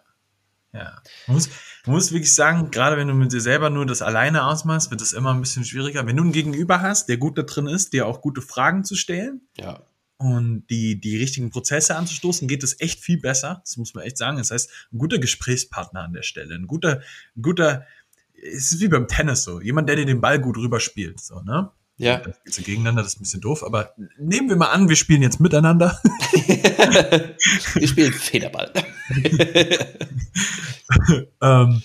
Ja. 0.73 1.01
Man 1.27 1.37
muss, 1.37 1.49
man 1.87 1.95
muss 1.95 2.13
wirklich 2.13 2.35
sagen, 2.35 2.71
gerade 2.71 2.97
wenn 2.97 3.09
du 3.09 3.15
mit 3.15 3.33
dir 3.33 3.41
selber 3.41 3.71
nur 3.71 3.87
das 3.87 4.03
alleine 4.03 4.45
ausmachst, 4.45 4.91
wird 4.91 5.01
es 5.01 5.13
immer 5.13 5.33
ein 5.33 5.41
bisschen 5.41 5.65
schwieriger. 5.65 6.07
Wenn 6.07 6.17
du 6.17 6.25
einen 6.25 6.33
Gegenüber 6.33 6.83
hast, 6.83 7.09
der 7.09 7.17
gut 7.17 7.39
da 7.39 7.43
drin 7.43 7.67
ist, 7.67 7.93
dir 7.93 8.07
auch 8.07 8.21
gute 8.21 8.43
Fragen 8.43 8.85
zu 8.85 8.97
stellen. 8.97 9.43
Ja. 9.57 9.87
Und 10.19 10.67
die, 10.69 11.01
die 11.01 11.17
richtigen 11.17 11.51
Prozesse 11.51 11.95
anzustoßen, 11.95 12.49
geht 12.49 12.65
es 12.65 12.81
echt 12.81 13.01
viel 13.01 13.21
besser. 13.21 13.61
Das 13.65 13.77
muss 13.77 13.95
man 13.95 14.05
echt 14.05 14.19
sagen. 14.19 14.39
Das 14.39 14.51
heißt, 14.51 14.71
ein 14.93 14.99
guter 14.99 15.19
Gesprächspartner 15.19 16.03
an 16.03 16.13
der 16.13 16.23
Stelle, 16.23 16.55
ein 16.57 16.67
guter, 16.67 17.01
ein 17.37 17.43
guter, 17.43 17.87
es 18.35 18.73
ist 18.73 18.81
wie 18.81 18.89
beim 18.89 19.09
Tennis 19.09 19.45
so, 19.45 19.61
jemand, 19.61 19.89
der 19.89 19.97
dir 19.97 20.07
den 20.07 20.21
Ball 20.21 20.41
gut 20.41 20.57
rüberspielt, 20.57 21.21
so, 21.21 21.41
ne? 21.43 21.71
Ja. 21.99 22.19
Dann 22.19 22.35
spielst 22.35 22.59
du 22.59 22.63
gegeneinander, 22.63 23.03
das 23.03 23.15
ist 23.15 23.21
ein 23.21 23.23
bisschen 23.23 23.41
doof, 23.41 23.65
aber 23.65 23.95
nehmen 24.19 24.49
wir 24.49 24.57
mal 24.57 24.71
an, 24.71 24.89
wir 24.89 24.97
spielen 24.97 25.23
jetzt 25.23 25.41
miteinander. 25.41 26.01
wir 27.75 27.89
spielen 27.89 28.13
Federball. 28.13 28.71
ähm, 31.41 31.83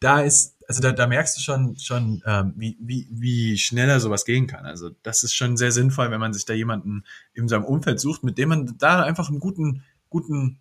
da 0.00 0.20
ist, 0.20 0.56
also 0.66 0.82
da, 0.82 0.90
da 0.90 1.06
merkst 1.06 1.38
du 1.38 1.42
schon, 1.42 1.78
schon 1.78 2.22
ähm, 2.26 2.54
wie, 2.56 2.76
wie, 2.80 3.06
wie 3.10 3.56
schneller 3.56 4.00
sowas 4.00 4.24
gehen 4.24 4.48
kann. 4.48 4.66
Also 4.66 4.90
das 5.04 5.22
ist 5.22 5.34
schon 5.34 5.56
sehr 5.56 5.70
sinnvoll, 5.70 6.10
wenn 6.10 6.20
man 6.20 6.34
sich 6.34 6.44
da 6.44 6.52
jemanden 6.52 7.04
in 7.32 7.46
seinem 7.46 7.64
Umfeld 7.64 8.00
sucht, 8.00 8.24
mit 8.24 8.38
dem 8.38 8.48
man 8.48 8.76
da 8.78 9.04
einfach 9.04 9.28
einen 9.28 9.38
guten, 9.38 9.84
guten 10.08 10.58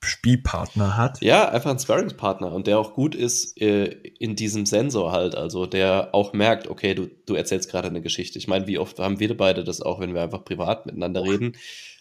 Spielpartner 0.00 0.96
hat. 0.96 1.20
Ja, 1.20 1.48
einfach 1.48 1.70
ein 1.70 1.78
Sparringspartner 1.78 2.52
und 2.52 2.66
der 2.66 2.78
auch 2.78 2.94
gut 2.94 3.14
ist 3.14 3.60
äh, 3.60 3.86
in 4.18 4.36
diesem 4.36 4.64
Sensor 4.64 5.12
halt, 5.12 5.34
also 5.34 5.66
der 5.66 6.10
auch 6.14 6.32
merkt, 6.32 6.68
okay, 6.68 6.94
du, 6.94 7.08
du 7.26 7.34
erzählst 7.34 7.70
gerade 7.70 7.88
eine 7.88 8.00
Geschichte. 8.00 8.38
Ich 8.38 8.48
meine, 8.48 8.66
wie 8.66 8.78
oft 8.78 8.98
haben 8.98 9.20
wir 9.20 9.36
beide 9.36 9.64
das 9.64 9.82
auch, 9.82 10.00
wenn 10.00 10.14
wir 10.14 10.22
einfach 10.22 10.44
privat 10.44 10.86
miteinander 10.86 11.24
reden 11.24 11.56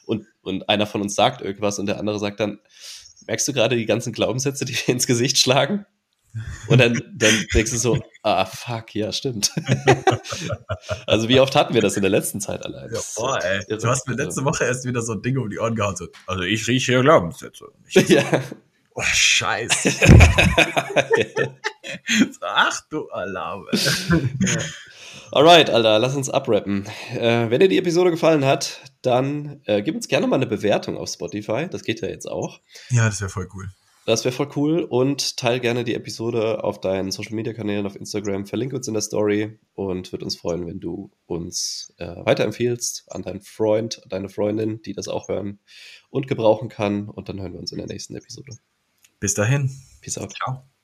und, 0.06 0.26
und 0.42 0.70
einer 0.70 0.86
von 0.86 1.02
uns 1.02 1.16
sagt 1.16 1.42
irgendwas 1.42 1.80
und 1.80 1.88
der 1.88 2.00
andere 2.00 2.20
sagt 2.20 2.40
dann, 2.40 2.60
merkst 3.26 3.48
du 3.48 3.54
gerade 3.54 3.76
die 3.76 3.86
ganzen 3.86 4.14
Glaubenssätze, 4.14 4.66
die 4.66 4.74
dir 4.74 4.90
ins 4.90 5.08
Gesicht 5.08 5.38
schlagen? 5.38 5.86
Und 6.67 6.80
dann, 6.80 7.02
dann 7.13 7.45
denkst 7.54 7.71
du 7.71 7.78
so, 7.78 8.00
ah, 8.23 8.45
fuck, 8.45 8.93
ja, 8.95 9.12
stimmt. 9.12 9.52
also 11.08 11.30
wie 11.30 11.39
oft 11.39 11.56
hatten 11.56 11.73
wir 11.73 11.82
das 11.82 11.95
in 11.95 12.02
der 12.02 12.12
letzten 12.12 12.41
Zeit 12.41 12.65
allein? 12.65 12.89
Ja, 12.93 13.00
boah, 13.15 13.43
ey. 13.43 13.65
Du 13.67 13.88
hast 13.88 14.08
mir 14.08 14.15
letzte 14.15 14.43
Woche 14.43 14.65
erst 14.65 14.86
wieder 14.86 15.02
so 15.02 15.13
ein 15.13 15.21
Ding 15.21 15.38
um 15.38 15.50
die 15.50 15.60
Ohren 15.60 15.76
gehauen. 15.76 15.95
So, 15.95 16.08
also 16.26 16.43
ich 16.43 16.67
rieche 16.67 16.93
hier 16.93 17.02
Glaubenssätze. 17.02 17.65
Ich 17.88 17.95
ja. 18.10 18.23
Oh, 18.93 19.04
scheiße. 19.04 19.91
Ach 22.41 22.82
du 22.89 23.08
Alarm. 23.10 23.67
ja. 23.71 24.58
Alright, 25.32 25.69
Alter, 25.69 26.00
lass 26.00 26.15
uns 26.15 26.30
abrappen. 26.30 26.88
Äh, 27.12 27.50
wenn 27.50 27.60
dir 27.60 27.67
die 27.67 27.78
Episode 27.78 28.12
gefallen 28.12 28.45
hat, 28.45 28.80
dann 29.02 29.62
äh, 29.65 29.82
gib 29.82 29.95
uns 29.95 30.08
gerne 30.08 30.26
mal 30.26 30.38
eine 30.38 30.47
Bewertung 30.47 30.97
auf 30.97 31.10
Spotify. 31.10 31.67
Das 31.69 31.84
geht 31.84 32.02
ja 32.02 32.08
jetzt 32.08 32.26
auch. 32.26 32.60
Ja, 32.89 33.06
das 33.06 33.19
wäre 33.19 33.30
voll 33.30 33.47
cool. 33.54 33.69
Das 34.08 34.24
wäre 34.24 34.34
voll 34.34 34.48
cool 34.56 34.84
und 34.84 35.36
teil 35.36 35.60
gerne 35.60 35.84
die 35.84 35.93
Episode 35.93 36.63
auf 36.63 36.80
deinen 36.80 37.12
Social 37.12 37.36
Media 37.36 37.52
Kanälen 37.52 37.86
auf 37.86 37.98
Instagram, 37.98 38.46
verlinke 38.46 38.78
uns 38.78 38.88
in 38.88 38.93
der 38.93 39.02
Story 39.02 39.60
und 39.74 40.13
würde 40.13 40.24
uns 40.24 40.38
freuen, 40.38 40.65
wenn 40.65 40.80
du 40.80 41.12
uns 41.26 41.93
äh, 41.98 42.15
weiterempfiehlst 42.26 43.04
an 43.10 43.24
deinen 43.24 43.41
Freund, 43.41 44.02
deine 44.08 44.30
Freundin, 44.30 44.82
die 44.82 44.93
das 44.93 45.10
auch 45.10 45.28
hören 45.28 45.60
und 46.10 46.30
gebrauchen 46.30 46.70
kann. 46.70 47.10
Und 47.10 47.28
dann 47.28 47.41
hören 47.41 47.52
wir 47.52 47.60
uns 47.60 47.74
in 47.74 47.80
der 47.80 47.88
nächsten 47.88 48.15
Episode. 48.15 48.54
Bis 49.20 49.34
dahin. 49.34 49.70
Peace 50.00 50.17
out. 50.17 50.32
Ciao. 50.32 50.77